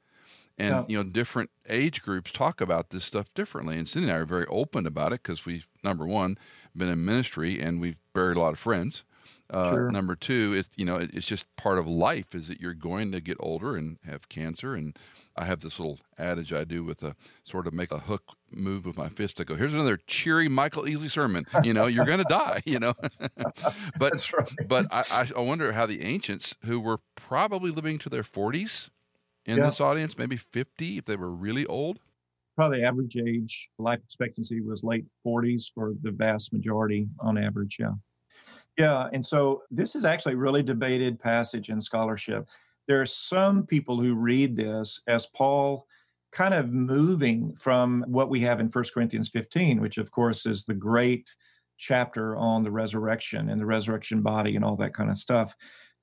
[0.58, 0.84] and yeah.
[0.88, 4.24] you know different age groups talk about this stuff differently and cindy and i are
[4.24, 6.38] very open about it because we've number one
[6.76, 9.04] been in ministry and we've buried a lot of friends
[9.50, 9.90] uh, sure.
[9.90, 13.12] number two it's you know it, it's just part of life is that you're going
[13.12, 14.98] to get older and have cancer and
[15.36, 17.14] i have this little adage i do with a
[17.44, 20.82] sort of make a hook move with my fist to go here's another cheery michael
[20.82, 22.94] easley sermon you know you're going to die you know
[23.98, 24.52] but right.
[24.68, 28.88] but I, I wonder how the ancients who were probably living to their 40s
[29.46, 29.66] in yeah.
[29.66, 32.00] this audience, maybe 50 if they were really old?
[32.56, 37.76] Probably average age, life expectancy was late 40s for the vast majority on average.
[37.78, 37.92] Yeah.
[38.78, 39.08] Yeah.
[39.12, 42.48] And so this is actually a really debated passage in scholarship.
[42.88, 45.86] There are some people who read this as Paul
[46.32, 50.64] kind of moving from what we have in 1 Corinthians 15, which of course is
[50.64, 51.30] the great
[51.78, 55.54] chapter on the resurrection and the resurrection body and all that kind of stuff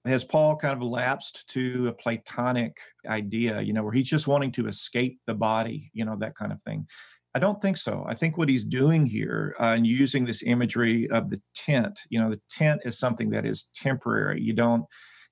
[0.06, 4.52] has Paul kind of lapsed to a Platonic idea, you know, where he's just wanting
[4.54, 6.88] to escape the body, you know, that kind of thing?
[7.36, 8.06] I don't think so.
[8.08, 12.20] I think what he's doing here uh, and using this imagery of the tent, you
[12.20, 14.42] know, the tent is something that is temporary.
[14.42, 14.86] You don't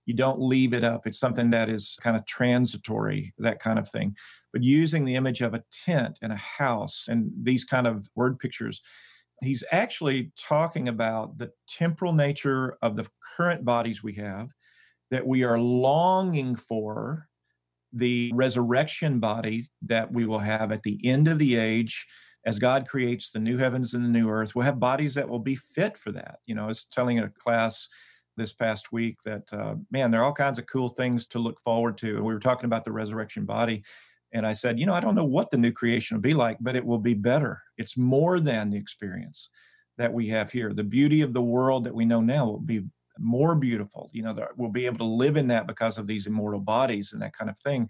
[0.05, 1.05] you don't leave it up.
[1.05, 4.15] It's something that is kind of transitory, that kind of thing.
[4.51, 8.39] But using the image of a tent and a house and these kind of word
[8.39, 8.81] pictures,
[9.43, 13.07] he's actually talking about the temporal nature of the
[13.37, 14.49] current bodies we have,
[15.11, 17.27] that we are longing for
[17.93, 22.07] the resurrection body that we will have at the end of the age
[22.45, 24.55] as God creates the new heavens and the new earth.
[24.55, 26.39] We'll have bodies that will be fit for that.
[26.45, 27.87] You know, I was telling a class
[28.37, 31.59] this past week that, uh, man, there are all kinds of cool things to look
[31.59, 32.15] forward to.
[32.15, 33.83] And we were talking about the resurrection body.
[34.33, 36.57] And I said, you know, I don't know what the new creation will be like,
[36.61, 37.61] but it will be better.
[37.77, 39.49] It's more than the experience
[39.97, 40.73] that we have here.
[40.73, 42.85] The beauty of the world that we know now will be
[43.17, 44.09] more beautiful.
[44.13, 47.21] You know, we'll be able to live in that because of these immortal bodies and
[47.21, 47.89] that kind of thing.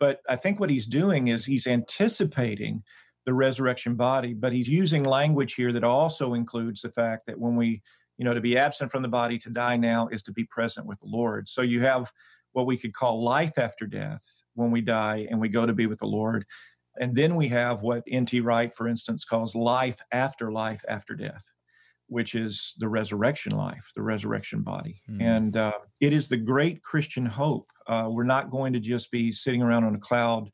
[0.00, 2.82] But I think what he's doing is he's anticipating
[3.26, 7.56] the resurrection body, but he's using language here that also includes the fact that when
[7.56, 7.82] we,
[8.18, 10.86] you know, to be absent from the body, to die now is to be present
[10.86, 11.48] with the Lord.
[11.48, 12.12] So you have
[12.52, 14.24] what we could call life after death
[14.54, 16.44] when we die and we go to be with the Lord.
[17.00, 18.40] And then we have what N.T.
[18.40, 21.44] Wright, for instance, calls life after life after death
[22.14, 25.02] which is the resurrection life, the resurrection body.
[25.10, 25.20] Mm.
[25.20, 27.72] And uh, it is the great Christian hope.
[27.88, 30.48] Uh, we're not going to just be sitting around on a cloud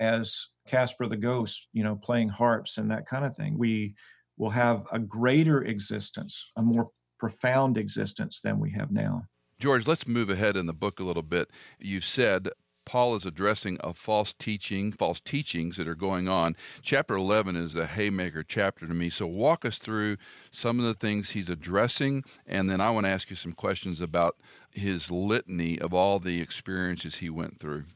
[0.00, 3.56] as Casper the Ghost, you know, playing harps and that kind of thing.
[3.56, 3.94] We
[4.38, 9.22] will have a greater existence, a more profound existence than we have now.
[9.60, 11.48] George, let's move ahead in the book a little bit.
[11.78, 12.48] You've said
[12.94, 16.54] Paul is addressing a false teaching, false teachings that are going on.
[16.80, 19.10] Chapter 11 is a haymaker chapter to me.
[19.10, 20.16] So walk us through
[20.52, 24.00] some of the things he's addressing, and then I want to ask you some questions
[24.00, 24.36] about
[24.70, 27.86] his litany of all the experiences he went through.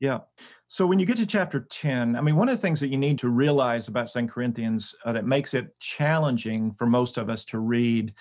[0.00, 0.20] Yeah.
[0.66, 2.96] So when you get to chapter 10, I mean, one of the things that you
[2.96, 7.44] need to realize about Second Corinthians uh, that makes it challenging for most of us
[7.46, 8.14] to read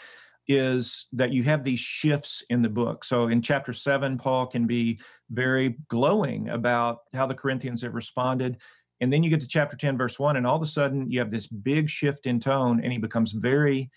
[0.48, 3.04] is that you have these shifts in the book.
[3.04, 8.58] So in chapter seven, Paul can be very glowing about how the Corinthians have responded.
[9.02, 11.20] And then you get to chapter 10, verse one, and all of a sudden you
[11.20, 13.92] have this big shift in tone, and he becomes very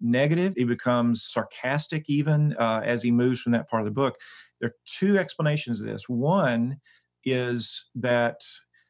[0.00, 0.54] negative.
[0.56, 4.16] He becomes sarcastic, even uh, as he moves from that part of the book.
[4.60, 6.08] There are two explanations of this.
[6.08, 6.78] One
[7.24, 8.40] is that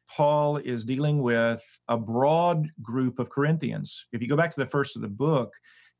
[0.09, 4.05] Paul is dealing with a broad group of Corinthians.
[4.11, 5.53] If you go back to the first of the book,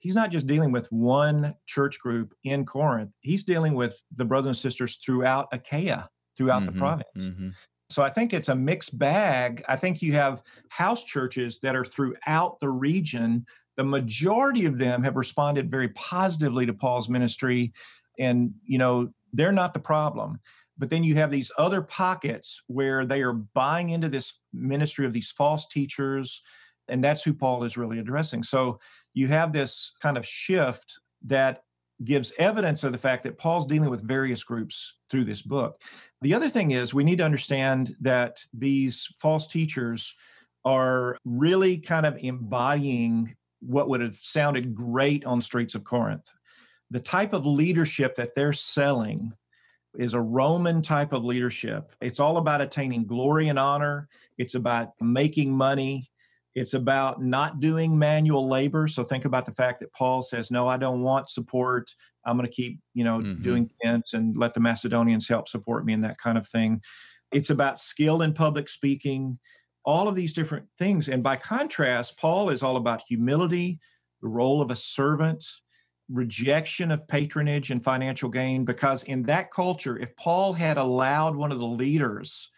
[0.05, 4.49] he's not just dealing with one church group in Corinth, he's dealing with the brothers
[4.49, 7.07] and sisters throughout Achaia, throughout mm-hmm, the province.
[7.17, 7.49] Mm-hmm.
[7.89, 9.63] So I think it's a mixed bag.
[9.67, 13.47] I think you have house churches that are throughout the region.
[13.77, 17.73] The majority of them have responded very positively to Paul's ministry.
[18.19, 20.39] And, you know, they're not the problem.
[20.77, 25.13] But then you have these other pockets where they are buying into this ministry of
[25.13, 26.43] these false teachers.
[26.89, 28.43] And that's who Paul is really addressing.
[28.43, 28.79] So
[29.15, 31.63] you have this kind of shift that
[32.04, 35.82] gives evidence of the fact that Paul's dealing with various groups through this book.
[36.21, 40.13] The other thing is, we need to understand that these false teachers
[40.65, 46.30] are really kind of embodying what would have sounded great on streets of Corinth.
[46.91, 49.32] The type of leadership that they're selling
[49.97, 51.95] is a Roman type of leadership.
[52.01, 56.10] It's all about attaining glory and honor, it's about making money,
[56.55, 58.87] it's about not doing manual labor.
[58.87, 61.93] So think about the fact that Paul says, "No, I don't want support.
[62.25, 63.43] I'm going to keep, you know, mm-hmm.
[63.43, 66.81] doing tents and let the Macedonians help support me and that kind of thing."
[67.31, 69.37] It's about skill in public speaking,
[69.83, 71.09] all of these different things.
[71.09, 73.79] And by contrast, Paul is all about humility,
[74.21, 75.45] the role of a servant,
[76.09, 78.63] rejection of patronage and financial gain.
[78.63, 82.49] Because in that culture, if Paul had allowed one of the leaders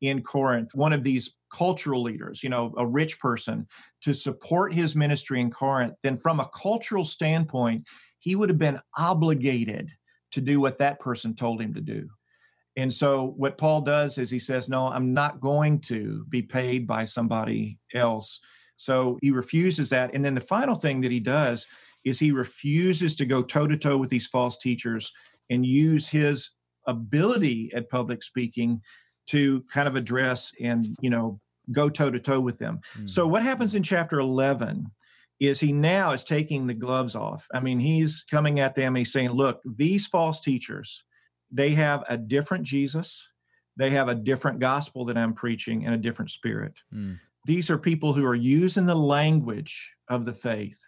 [0.00, 3.66] in Corinth, one of these cultural leaders, you know, a rich person,
[4.02, 7.84] to support his ministry in Corinth, then from a cultural standpoint,
[8.18, 9.92] he would have been obligated
[10.32, 12.08] to do what that person told him to do.
[12.76, 16.86] And so what Paul does is he says, No, I'm not going to be paid
[16.86, 18.40] by somebody else.
[18.76, 20.12] So he refuses that.
[20.14, 21.66] And then the final thing that he does
[22.04, 25.12] is he refuses to go toe to toe with these false teachers
[25.50, 26.50] and use his
[26.86, 28.82] ability at public speaking
[29.28, 31.40] to kind of address and you know
[31.72, 32.80] go toe to toe with them.
[32.98, 33.08] Mm.
[33.08, 34.86] So what happens in chapter 11
[35.40, 37.46] is he now is taking the gloves off.
[37.52, 38.94] I mean, he's coming at them.
[38.94, 41.04] He's saying, look, these false teachers,
[41.50, 43.32] they have a different Jesus.
[43.76, 46.78] They have a different gospel that I'm preaching and a different spirit.
[46.94, 47.18] Mm.
[47.46, 50.78] These are people who are using the language of the faith,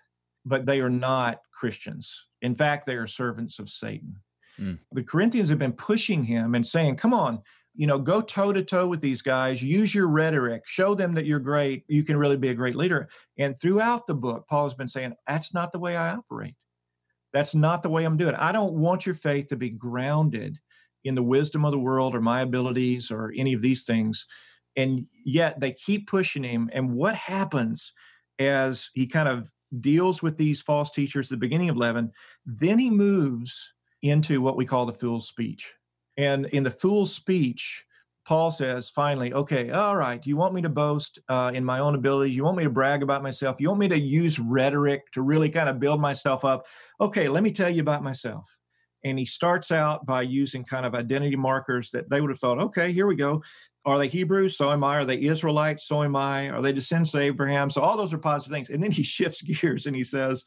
[0.45, 2.27] but they are not Christians.
[2.43, 4.17] In fact, they are servants of Satan.
[4.59, 4.79] Mm.
[4.93, 7.43] The Corinthians have been pushing him and saying, come on,
[7.77, 11.27] you know, go toe to toe with these guys, use your rhetoric, show them that
[11.27, 13.09] you're great, you can really be a great leader.
[13.39, 16.55] And throughout the book, Paul has been saying, that's not the way I operate.
[17.33, 18.35] That's not the way I'm doing.
[18.35, 18.41] it.
[18.41, 20.59] I don't want your faith to be grounded
[21.05, 24.27] in the wisdom of the world or my abilities or any of these things.
[24.77, 26.71] And yet they keep pushing him.
[26.73, 27.93] And what happens
[28.39, 29.51] as he kind of
[29.81, 32.13] deals with these false teachers at the beginning of 11.
[32.45, 33.73] Then he moves
[34.03, 35.75] into what we call the fool's speech.
[36.17, 37.85] And in the fool's speech,
[38.27, 41.95] Paul says, finally, okay, all right, you want me to boast uh, in my own
[41.95, 42.35] abilities?
[42.35, 43.61] You want me to brag about myself?
[43.61, 46.67] You want me to use rhetoric to really kind of build myself up?
[47.01, 48.59] Okay, let me tell you about myself.
[49.05, 52.59] And he starts out by using kind of identity markers that they would have thought,
[52.59, 53.45] okay, here we go.
[53.85, 54.59] Are they Hebrews?
[54.59, 54.97] So am I.
[54.97, 55.87] Are they Israelites?
[55.87, 56.51] So am I.
[56.51, 57.71] Are they descendants of Abraham?
[57.71, 58.71] So all those are positive things.
[58.71, 60.45] And then he shifts gears and he says,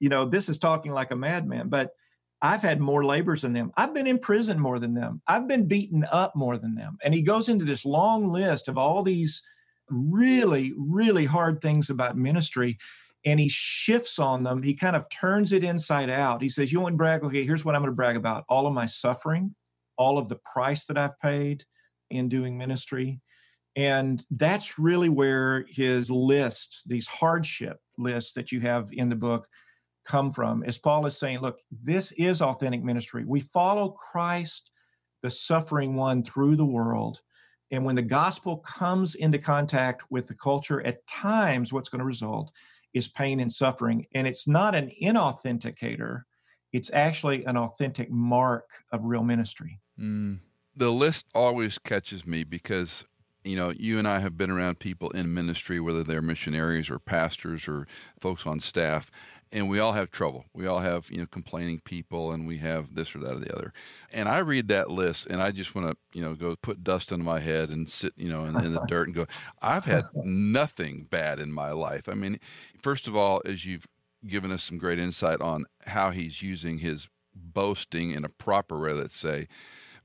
[0.00, 1.90] you know, this is talking like a madman, but
[2.42, 3.72] I've had more labors than them.
[3.76, 5.20] I've been in prison more than them.
[5.26, 6.96] I've been beaten up more than them.
[7.04, 9.42] And he goes into this long list of all these
[9.88, 12.78] really, really hard things about ministry.
[13.26, 14.62] And he shifts on them.
[14.62, 16.40] He kind of turns it inside out.
[16.40, 17.22] He says, You want to brag?
[17.22, 19.54] Okay, here's what I'm going to brag about all of my suffering,
[19.98, 21.64] all of the price that I've paid
[22.10, 23.20] in doing ministry.
[23.76, 29.46] And that's really where his list, these hardship lists that you have in the book,
[30.06, 33.24] come from as Paul is saying, look, this is authentic ministry.
[33.26, 34.70] We follow Christ,
[35.22, 37.20] the suffering one, through the world.
[37.70, 42.04] And when the gospel comes into contact with the culture, at times what's going to
[42.04, 42.52] result
[42.94, 44.06] is pain and suffering.
[44.14, 46.22] And it's not an inauthenticator,
[46.72, 49.80] it's actually an authentic mark of real ministry.
[49.98, 50.40] Mm.
[50.74, 53.06] The list always catches me because
[53.44, 56.98] you know, you and I have been around people in ministry, whether they're missionaries or
[56.98, 57.86] pastors or
[58.20, 59.10] folks on staff,
[59.52, 60.44] and we all have trouble.
[60.54, 63.54] We all have, you know, complaining people and we have this or that or the
[63.54, 63.72] other.
[64.12, 67.12] And I read that list and I just want to, you know, go put dust
[67.12, 69.26] on my head and sit, you know, in, in the dirt and go,
[69.60, 72.08] I've had nothing bad in my life.
[72.08, 72.38] I mean,
[72.80, 73.86] first of all, as you've
[74.26, 78.92] given us some great insight on how he's using his boasting in a proper way,
[78.92, 79.48] let's say.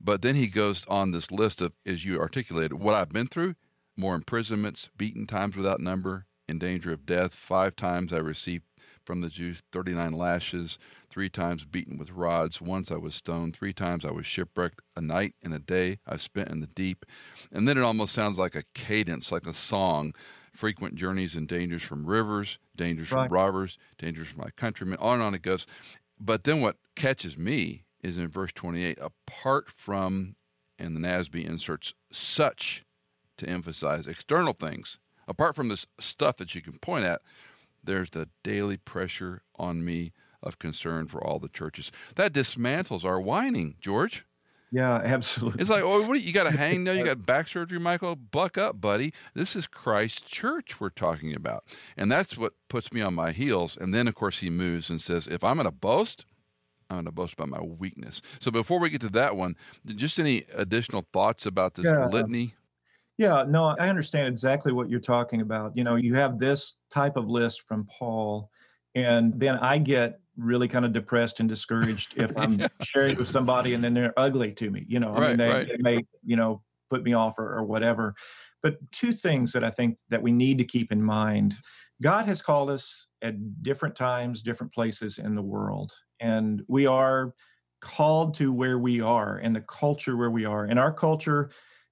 [0.00, 3.54] But then he goes on this list of, as you articulated, what I've been through
[3.96, 7.34] more imprisonments, beaten times without number, in danger of death.
[7.34, 8.64] Five times I received
[9.06, 10.78] from the Jews 39 lashes,
[11.08, 15.00] three times beaten with rods, once I was stoned, three times I was shipwrecked, a
[15.00, 17.06] night and a day I spent in the deep.
[17.52, 20.12] And then it almost sounds like a cadence, like a song.
[20.52, 23.28] Frequent journeys and dangers from rivers, dangers right.
[23.28, 25.66] from robbers, dangers from my countrymen, on and on it goes.
[26.18, 30.36] But then what catches me is in verse 28 apart from,
[30.78, 32.84] and the NASB inserts such
[33.36, 34.98] to emphasize external things,
[35.28, 37.20] apart from this stuff that you can point at,
[37.86, 40.12] there's the daily pressure on me
[40.42, 41.90] of concern for all the churches.
[42.16, 44.24] That dismantles our whining, George.
[44.70, 45.60] Yeah, absolutely.
[45.60, 46.92] It's like, oh, what you, you got a hang now?
[46.92, 48.16] You got back surgery, Michael?
[48.16, 49.12] Buck up, buddy.
[49.34, 51.64] This is Christ's church we're talking about.
[51.96, 53.76] And that's what puts me on my heels.
[53.80, 56.26] And then, of course, he moves and says, if I'm going to boast,
[56.88, 58.22] I'm going to boast about my weakness.
[58.38, 62.06] So before we get to that one, just any additional thoughts about this yeah.
[62.06, 62.54] litany?
[63.18, 65.76] Yeah, no, I understand exactly what you're talking about.
[65.76, 68.50] You know, you have this type of list from Paul,
[68.94, 72.68] and then I get really kind of depressed and discouraged if I'm yeah.
[72.82, 74.84] sharing with somebody and then they're ugly to me.
[74.86, 75.68] You know, I right, mean, they, right.
[75.68, 78.14] they, may, you know, put me off or, or whatever.
[78.62, 81.56] But two things that I think that we need to keep in mind
[82.02, 87.32] God has called us at different times, different places in the world, and we are
[87.80, 90.64] called to where we are and the culture where we are.
[90.64, 91.50] And our culture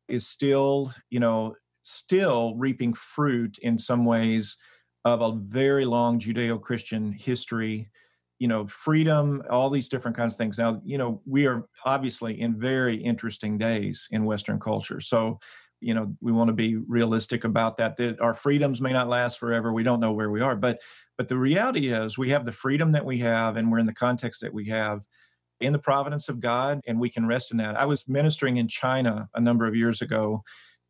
[0.08, 4.56] is still, you know, still reaping fruit in some ways
[5.04, 7.90] of a very long Judeo Christian history,
[8.38, 10.58] you know, freedom, all these different kinds of things.
[10.58, 15.00] Now, you know, we are obviously in very interesting days in Western culture.
[15.00, 15.38] So,
[15.80, 19.38] you know, we want to be realistic about that, that our freedoms may not last
[19.38, 19.72] forever.
[19.72, 20.56] We don't know where we are.
[20.56, 20.80] But
[21.18, 23.92] but the reality is we have the freedom that we have and we're in the
[23.92, 25.06] context that we have
[25.64, 27.78] in the providence of God, and we can rest in that.
[27.78, 30.42] I was ministering in China a number of years ago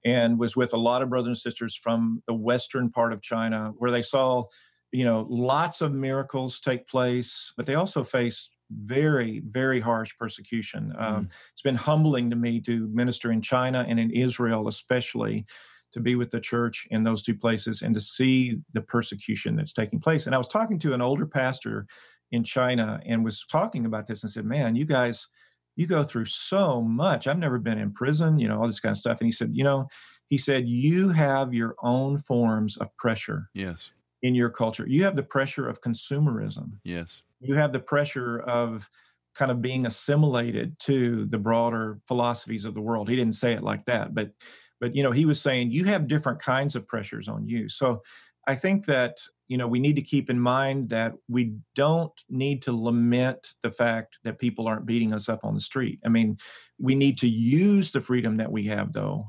[0.05, 3.73] and was with a lot of brothers and sisters from the western part of China
[3.79, 4.45] where they saw,
[4.93, 10.93] you know, lots of miracles take place, but they also face very, very harsh persecution.
[10.97, 11.03] Mm.
[11.03, 15.47] Um, it's been humbling to me to minister in China and in Israel, especially
[15.93, 19.73] to be with the church in those two places and to see the persecution that's
[19.73, 20.27] taking place.
[20.27, 21.87] And I was talking to an older pastor
[22.35, 25.29] in China and was talking about this and said, Man, you guys,
[25.77, 27.27] you go through so much.
[27.27, 29.21] I've never been in prison, you know, all this kind of stuff.
[29.21, 29.89] And he said, You know,
[30.29, 33.51] he said, You have your own forms of pressure.
[33.55, 33.93] Yes.
[34.23, 36.79] In your culture, you have the pressure of consumerism.
[36.83, 37.23] Yes.
[37.41, 38.89] You have the pressure of
[39.35, 43.09] kind of being assimilated to the broader philosophies of the world.
[43.09, 44.33] He didn't say it like that, but
[44.81, 47.69] but you know, he was saying you have different kinds of pressures on you.
[47.69, 48.03] So
[48.47, 49.19] I think that
[49.49, 53.71] you know we need to keep in mind that we don't need to lament the
[53.71, 56.01] fact that people aren't beating us up on the street.
[56.05, 56.39] I mean,
[56.79, 59.29] we need to use the freedom that we have though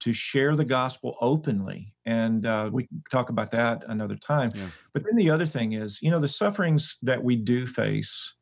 [0.00, 1.94] to share the gospel openly.
[2.06, 4.52] And uh, we can talk about that another time.
[4.54, 4.66] Yeah.
[4.94, 8.34] But then the other thing is, you know, the sufferings that we do face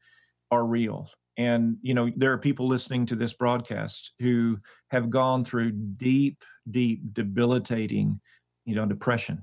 [0.50, 1.08] are real.
[1.38, 4.58] And, you know, there are people listening to this broadcast who
[4.90, 8.20] have gone through deep, deep, debilitating,
[8.64, 9.42] you know, depression.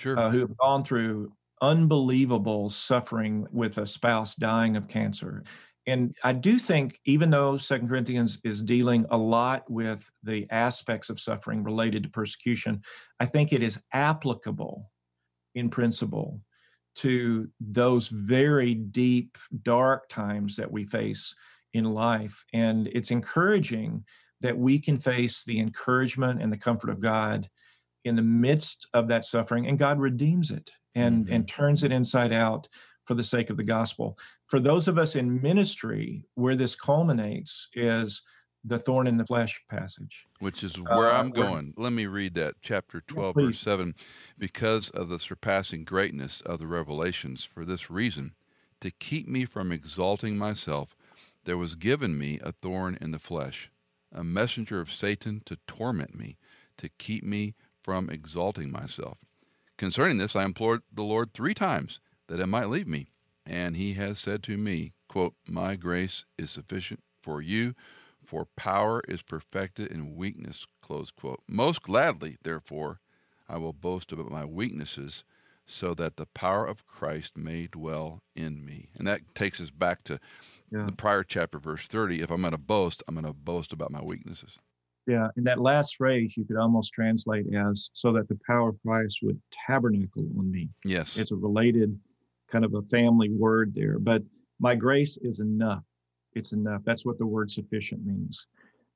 [0.00, 0.18] Sure.
[0.18, 5.44] Uh, who have gone through unbelievable suffering with a spouse dying of cancer
[5.86, 11.10] and I do think, even though Second Corinthians is dealing a lot with the aspects
[11.10, 12.82] of suffering related to persecution,
[13.18, 14.90] I think it is applicable
[15.54, 16.40] in principle
[16.96, 21.34] to those very deep, dark times that we face
[21.72, 22.44] in life.
[22.52, 24.04] And it's encouraging
[24.42, 27.48] that we can face the encouragement and the comfort of God
[28.04, 31.34] in the midst of that suffering, and God redeems it and, mm-hmm.
[31.34, 32.68] and turns it inside out
[33.04, 34.16] for the sake of the gospel.
[34.46, 38.22] For those of us in ministry, where this culminates is
[38.64, 40.26] the thorn in the flesh passage.
[40.38, 41.74] Which is where uh, I'm going.
[41.76, 43.94] Let me read that, chapter 12, yeah, verse 7.
[44.38, 48.34] Because of the surpassing greatness of the revelations, for this reason,
[48.80, 50.94] to keep me from exalting myself,
[51.44, 53.70] there was given me a thorn in the flesh,
[54.12, 56.36] a messenger of Satan to torment me,
[56.76, 59.18] to keep me from exalting myself.
[59.76, 63.10] Concerning this, I implored the Lord three times that it might leave me.
[63.46, 67.74] And he has said to me, quote, My grace is sufficient for you,
[68.24, 71.42] for power is perfected in weakness, close quote.
[71.48, 73.00] Most gladly, therefore,
[73.48, 75.24] I will boast about my weaknesses,
[75.66, 78.90] so that the power of Christ may dwell in me.
[78.96, 80.20] And that takes us back to
[80.70, 80.84] yeah.
[80.84, 82.20] the prior chapter, verse 30.
[82.20, 84.58] If I'm going to boast, I'm going to boast about my weaknesses.
[85.10, 88.76] Yeah, and that last phrase you could almost translate as so that the power of
[88.86, 90.68] Christ would tabernacle on me.
[90.84, 91.16] Yes.
[91.16, 91.98] It's a related
[92.48, 93.98] kind of a family word there.
[93.98, 94.22] But
[94.60, 95.82] my grace is enough.
[96.34, 96.82] It's enough.
[96.84, 98.46] That's what the word sufficient means.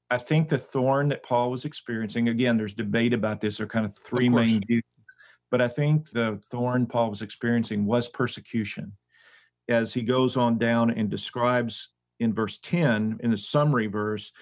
[0.08, 3.56] I think the thorn that Paul was experiencing, again, there's debate about this.
[3.56, 4.84] There are kind of three of main views.
[5.50, 8.92] But I think the thorn Paul was experiencing was persecution.
[9.68, 14.32] As he goes on down and describes in verse 10, in the summary verse,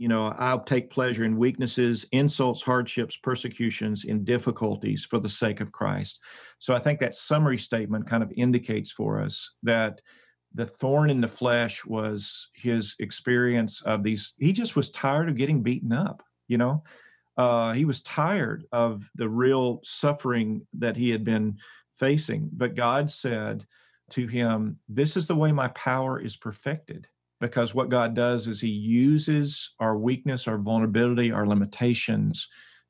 [0.00, 5.60] you know, I'll take pleasure in weaknesses, insults, hardships, persecutions, in difficulties for the sake
[5.60, 6.20] of Christ.
[6.58, 10.00] So I think that summary statement kind of indicates for us that
[10.54, 14.32] the thorn in the flesh was his experience of these.
[14.38, 16.82] He just was tired of getting beaten up, you know.
[17.36, 21.58] Uh, he was tired of the real suffering that he had been
[21.98, 22.48] facing.
[22.54, 23.66] But God said
[24.12, 27.06] to him, This is the way my power is perfected
[27.40, 32.48] because what God does is He uses our weakness, our vulnerability, our limitations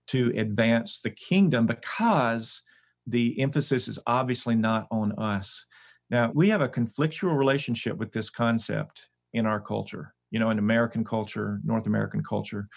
[0.08, 2.62] to advance the kingdom because
[3.06, 5.64] the emphasis is obviously not on us.
[6.10, 10.58] Now, we have a conflictual relationship with this concept in our culture, you know, in
[10.58, 12.68] American culture, North American culture,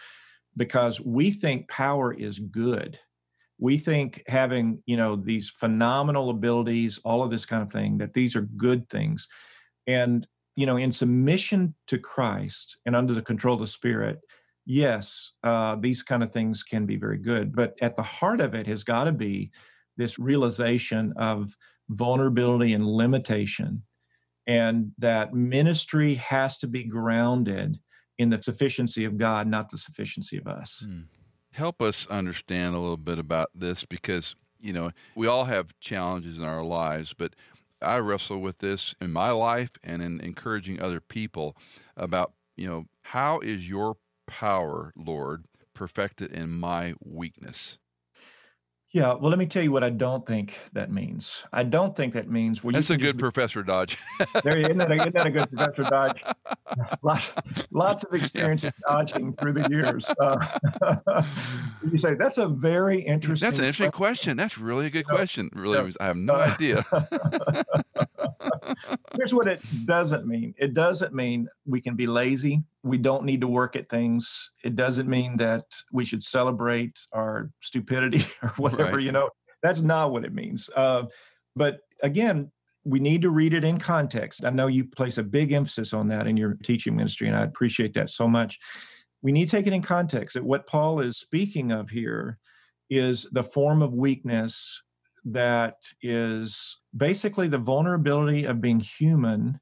[0.55, 2.99] because we think power is good.
[3.57, 8.13] We think having, you know, these phenomenal abilities, all of this kind of thing, that
[8.13, 9.27] these are good things.
[9.87, 14.19] And you know, in submission to Christ and under the control of the Spirit,
[14.65, 17.55] yes, uh, these kind of things can be very good.
[17.55, 19.51] But at the heart of it has got to be
[19.97, 21.55] this realization of
[21.89, 23.83] vulnerability and limitation,
[24.47, 27.79] and that ministry has to be grounded
[28.17, 30.83] in the sufficiency of God, not the sufficiency of us.
[30.85, 31.01] Hmm.
[31.51, 36.37] Help us understand a little bit about this because, you know, we all have challenges
[36.37, 37.35] in our lives, but
[37.83, 41.55] I wrestle with this in my life and in encouraging other people
[41.95, 47.77] about, you know, how is your power, Lord, perfected in my weakness?
[48.93, 51.45] Yeah, well, let me tell you what I don't think that means.
[51.51, 52.63] I don't think that means.
[52.63, 53.97] Well, That's a good Professor Dodge.
[54.43, 56.23] there, isn't that, a, isn't that a good Professor Dodge?
[57.01, 57.31] lots,
[57.71, 58.69] lots of experience yeah.
[58.87, 60.11] dodging through the years.
[60.19, 61.23] Uh,
[61.91, 63.47] you say that's a very interesting.
[63.47, 64.37] That's an interesting question.
[64.37, 64.37] question.
[64.37, 65.49] That's really a good question.
[65.53, 66.83] Really, I have no uh, idea.
[69.15, 70.53] Here's what it doesn't mean.
[70.57, 72.63] It doesn't mean we can be lazy.
[72.83, 74.51] We don't need to work at things.
[74.63, 78.93] It doesn't mean that we should celebrate our stupidity or whatever.
[78.93, 79.03] Right.
[79.03, 79.29] You know,
[79.61, 80.69] that's not what it means.
[80.75, 81.03] Uh,
[81.55, 82.51] but again,
[82.85, 84.43] we need to read it in context.
[84.43, 87.43] I know you place a big emphasis on that in your teaching ministry, and I
[87.43, 88.59] appreciate that so much.
[89.21, 92.37] We need to take it in context that what Paul is speaking of here
[92.89, 94.81] is the form of weakness
[95.25, 99.59] that is basically the vulnerability of being human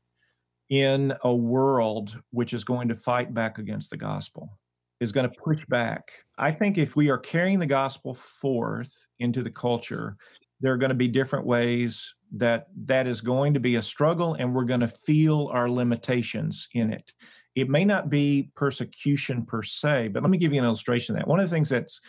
[0.70, 4.58] in a world which is going to fight back against the gospel,
[5.00, 6.12] is going to push back.
[6.38, 10.16] I think if we are carrying the gospel forth into the culture,
[10.62, 14.36] there are going to be different ways that that is going to be a struggle
[14.36, 17.12] and we're going to feel our limitations in it.
[17.56, 21.20] It may not be persecution per se, but let me give you an illustration of
[21.20, 21.28] that.
[21.28, 22.00] One of the things that's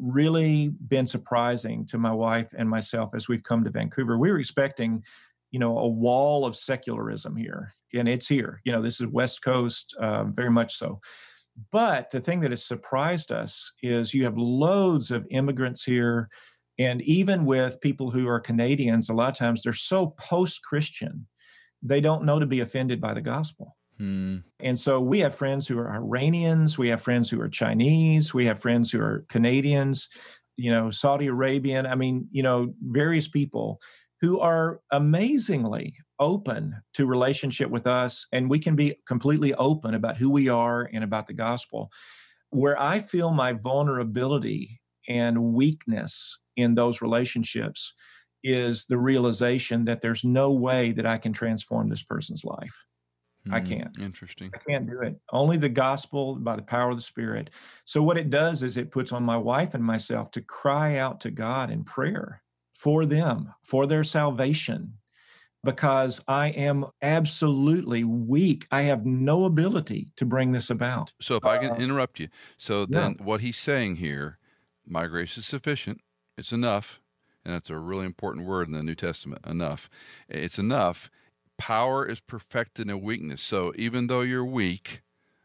[0.00, 4.18] really been surprising to my wife and myself as we've come to Vancouver.
[4.18, 5.02] We were expecting,
[5.50, 8.60] you know, a wall of secularism here, and it's here.
[8.64, 11.00] You know, this is West Coast, uh, very much so.
[11.72, 16.28] But the thing that has surprised us is you have loads of immigrants here.
[16.78, 21.26] And even with people who are Canadians, a lot of times they're so post Christian,
[21.82, 23.76] they don't know to be offended by the gospel.
[24.00, 24.38] Hmm.
[24.60, 28.46] And so we have friends who are Iranians, we have friends who are Chinese, we
[28.46, 30.08] have friends who are Canadians,
[30.56, 33.78] you know, Saudi Arabian, I mean, you know, various people
[34.22, 40.16] who are amazingly open to relationship with us and we can be completely open about
[40.16, 41.90] who we are and about the gospel
[42.50, 44.78] where i feel my vulnerability
[45.08, 47.94] and weakness in those relationships
[48.44, 52.84] is the realization that there's no way that i can transform this person's life
[53.46, 56.90] mm, i hmm, can't interesting i can't do it only the gospel by the power
[56.90, 57.50] of the spirit
[57.84, 61.20] so what it does is it puts on my wife and myself to cry out
[61.20, 62.42] to god in prayer
[62.80, 64.94] for them, for their salvation,
[65.62, 68.66] because I am absolutely weak.
[68.70, 71.12] I have no ability to bring this about.
[71.20, 73.24] So, if I can uh, interrupt you, so then yeah.
[73.26, 74.38] what he's saying here,
[74.86, 76.00] my grace is sufficient,
[76.38, 77.00] it's enough,
[77.44, 79.90] and that's a really important word in the New Testament enough.
[80.26, 81.10] It's enough.
[81.60, 83.42] Power is perfected in weakness.
[83.42, 85.02] So, even though you're weak,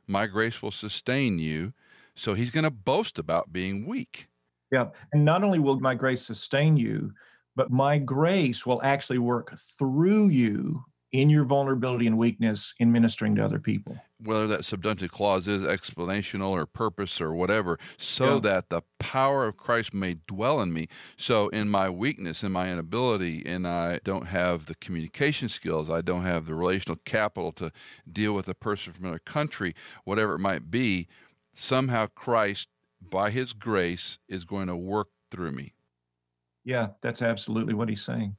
[0.07, 1.73] my grace will sustain you.
[2.15, 4.29] So, he's going to boast about being weak.
[4.71, 4.87] Yeah.
[5.13, 7.11] And not only will my grace sustain you,
[7.55, 13.35] but my grace will actually work through you in your vulnerability and weakness in ministering
[13.35, 13.97] to other people.
[14.25, 18.39] Whether that subjunctive clause is explanational or purpose or whatever, so yeah.
[18.41, 20.87] that the power of Christ may dwell in me.
[21.15, 26.01] So, in my weakness, in my inability, and I don't have the communication skills, I
[26.01, 27.71] don't have the relational capital to
[28.11, 31.07] deal with a person from another country, whatever it might be,
[31.53, 32.67] somehow Christ
[32.99, 35.73] by his grace is going to work through me.
[36.63, 38.37] Yeah, that's absolutely what he's saying.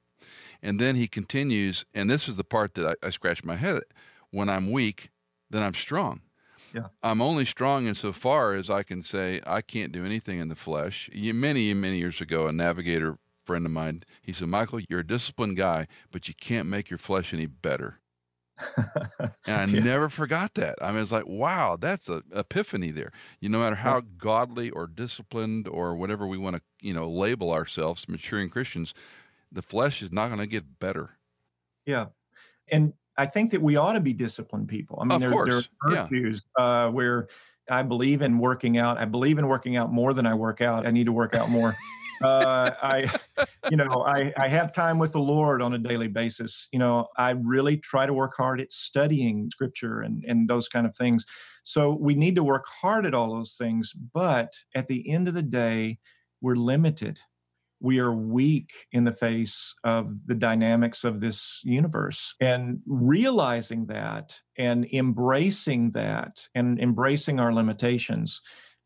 [0.62, 3.76] And then he continues, and this is the part that I, I scratch my head
[3.76, 3.84] at.
[4.30, 5.11] When I'm weak,
[5.51, 6.20] then I'm strong.
[6.74, 6.88] Yeah.
[7.03, 11.09] I'm only strong insofar as I can say I can't do anything in the flesh.
[11.14, 15.57] Many, many years ago, a navigator friend of mine, he said, Michael, you're a disciplined
[15.57, 18.01] guy, but you can't make your flesh any better
[18.76, 19.80] and I yeah.
[19.80, 20.76] never forgot that.
[20.80, 23.12] I mean, it's like, wow, that's a epiphany there.
[23.40, 27.09] You know, no matter how godly or disciplined or whatever we want to, you know,
[27.09, 28.94] label ourselves, maturing Christians,
[29.53, 31.11] the flesh is not going to get better.
[31.84, 32.07] Yeah,
[32.68, 34.99] and I think that we ought to be disciplined people.
[35.01, 35.69] I mean, of there, course.
[35.89, 36.64] there are virtues yeah.
[36.64, 37.29] uh, where
[37.71, 38.99] I believe in working out.
[38.99, 40.87] I believe in working out more than I work out.
[40.87, 41.77] I need to work out more
[42.23, 43.11] uh, I,
[43.71, 46.69] you know, I, I have time with the Lord on a daily basis.
[46.73, 50.87] You know, I really try to work hard at studying scripture and, and those kind
[50.87, 51.27] of things.
[51.62, 53.93] So we need to work hard at all those things.
[53.93, 55.99] But at the end of the day,
[56.41, 57.19] we're limited.
[57.81, 62.35] We are weak in the face of the dynamics of this universe.
[62.41, 68.41] And realizing that and embracing that and embracing our limitations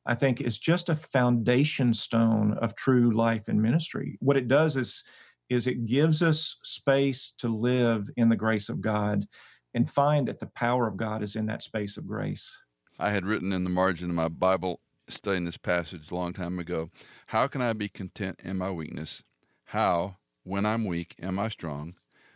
[0.06, 4.16] I think is just a foundation stone of true life and ministry.
[4.20, 5.04] What it does is
[5.48, 9.26] is it gives us space to live in the grace of God
[9.74, 12.56] and find that the power of God is in that space of grace.
[13.00, 14.80] I had written in the margin of my Bible
[15.10, 16.88] studying this passage a long time ago,
[17.26, 19.22] how can I be content in my weakness?
[19.66, 21.94] How, when I'm weak, am I strong?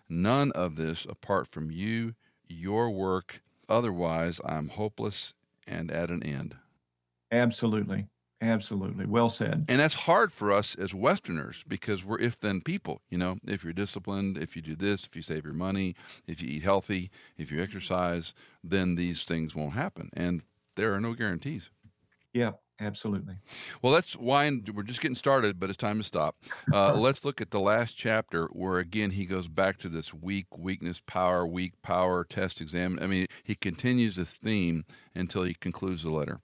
[0.08, 2.14] None of this apart from you,
[2.46, 3.40] your work.
[3.68, 5.34] Otherwise, I'm hopeless
[5.66, 6.56] and at an end.
[7.32, 8.06] Absolutely.
[8.40, 9.06] Absolutely.
[9.06, 9.64] Well said.
[9.68, 13.00] And that's hard for us as Westerners because we're if then people.
[13.08, 15.94] You know, if you're disciplined, if you do this, if you save your money,
[16.26, 20.10] if you eat healthy, if you exercise, then these things won't happen.
[20.12, 20.42] And
[20.76, 21.70] there are no guarantees.
[22.34, 23.34] Yeah, absolutely.
[23.82, 24.70] Well, let's wind.
[24.74, 26.36] We're just getting started, but it's time to stop.
[26.72, 30.46] Uh, let's look at the last chapter where, again, he goes back to this weak,
[30.56, 33.02] weakness, power, weak, power, test, examine.
[33.02, 36.40] I mean, he continues the theme until he concludes the letter.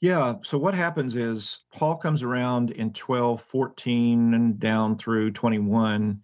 [0.00, 0.34] Yeah.
[0.42, 6.20] So what happens is Paul comes around in 12, 14, and down through 21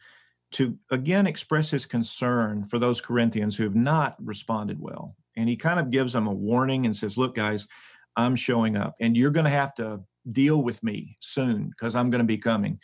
[0.52, 5.16] to again express his concern for those Corinthians who have not responded well.
[5.36, 7.68] And he kind of gives them a warning and says, Look, guys,
[8.20, 10.00] I'm showing up and you're going to have to
[10.30, 12.78] deal with me soon because I'm going to be coming.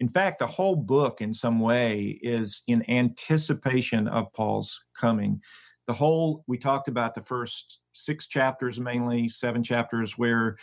[0.00, 5.40] In fact, the whole book, in some way, is in anticipation of Paul's coming.
[5.86, 10.56] The whole we talked about the first six chapters mainly seven chapters where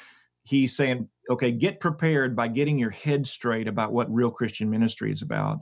[0.43, 5.11] he's saying okay get prepared by getting your head straight about what real christian ministry
[5.11, 5.59] is about.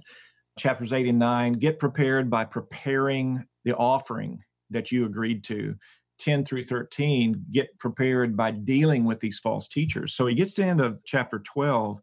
[0.57, 5.76] Chapters 8 and 9 get prepared by preparing the offering that you agreed to
[6.20, 10.13] 10 through 13 get prepared by dealing with these false teachers.
[10.13, 11.99] So he gets to the end of chapter 12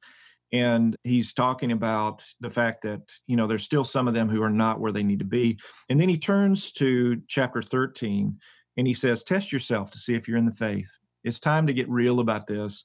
[0.53, 4.43] and he's talking about the fact that you know there's still some of them who
[4.43, 5.59] are not where they need to be.
[5.89, 8.39] And then he turns to chapter 13
[8.77, 10.91] and he says test yourself to see if you're in the faith.
[11.25, 12.85] It's time to get real about this.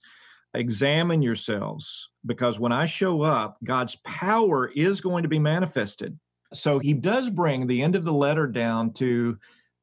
[0.55, 6.17] Examine yourselves because when i show up god's power is going to be manifested.
[6.53, 9.37] So he does bring the end of the letter down to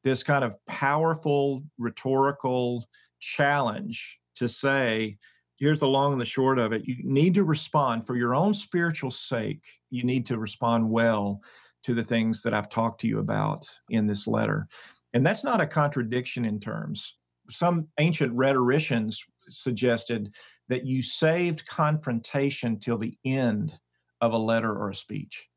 [0.07, 2.87] this kind of powerful rhetorical
[3.19, 5.19] challenge to say
[5.57, 6.87] here's the long and the short of it.
[6.87, 9.65] You need to respond for your own spiritual sake.
[9.91, 11.41] You need to respond well
[11.83, 14.69] to the things that i've talked to you about in this letter.
[15.13, 17.17] And that's not a contradiction in terms.
[17.51, 20.33] Some ancient rhetoricians suggested
[20.69, 23.77] that you saved confrontation till the end
[24.21, 25.49] of a letter or a speech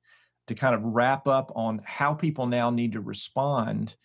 [0.47, 3.95] to kind of wrap up on how people now need to respond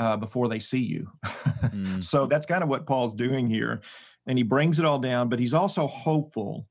[0.00, 1.08] uh, before they see you.
[1.24, 2.02] mm.
[2.02, 3.80] So that's kind of what Paul's doing here
[4.26, 6.66] and he brings it all down, but he's also hopeful.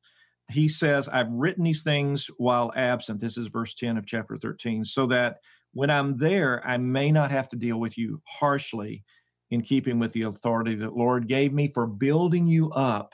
[0.50, 3.20] He says, I've written these things while absent.
[3.20, 5.38] This is verse 10 of chapter 13, so that
[5.74, 9.04] when I'm there, I may not have to deal with you harshly
[9.52, 13.14] in keeping with the authority that Lord gave me for building you up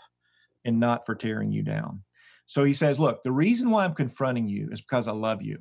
[0.64, 2.04] and not for tearing you down.
[2.46, 5.58] So he says, Look, the reason why I'm confronting you is because I love you.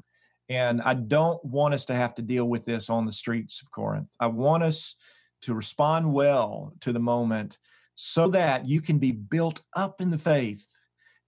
[0.49, 3.71] And I don't want us to have to deal with this on the streets of
[3.71, 4.09] Corinth.
[4.21, 4.97] I want us
[5.43, 7.59] to respond well to the moment
[7.95, 10.67] so that you can be built up in the faith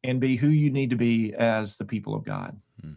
[0.05, 2.59] and be who you need to be as the people of God.
[2.81, 2.93] Hmm.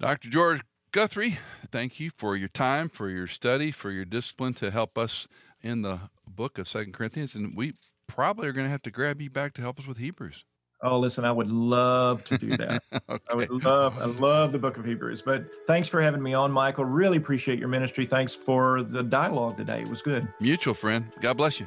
[0.00, 0.30] Dr.
[0.30, 0.62] George
[0.92, 1.38] Guthrie,
[1.70, 5.28] thank you for your time, for your study, for your discipline to help us
[5.62, 7.34] in the book of Second Corinthians.
[7.34, 7.74] And we
[8.06, 10.44] probably are going to have to grab you back to help us with Hebrews.
[10.82, 12.82] Oh, listen, I would love to do that.
[13.08, 13.24] okay.
[13.30, 15.22] I would love, I love the book of Hebrews.
[15.22, 16.84] But thanks for having me on, Michael.
[16.84, 18.06] Really appreciate your ministry.
[18.06, 19.80] Thanks for the dialogue today.
[19.80, 20.28] It was good.
[20.40, 21.10] Mutual friend.
[21.20, 21.66] God bless you.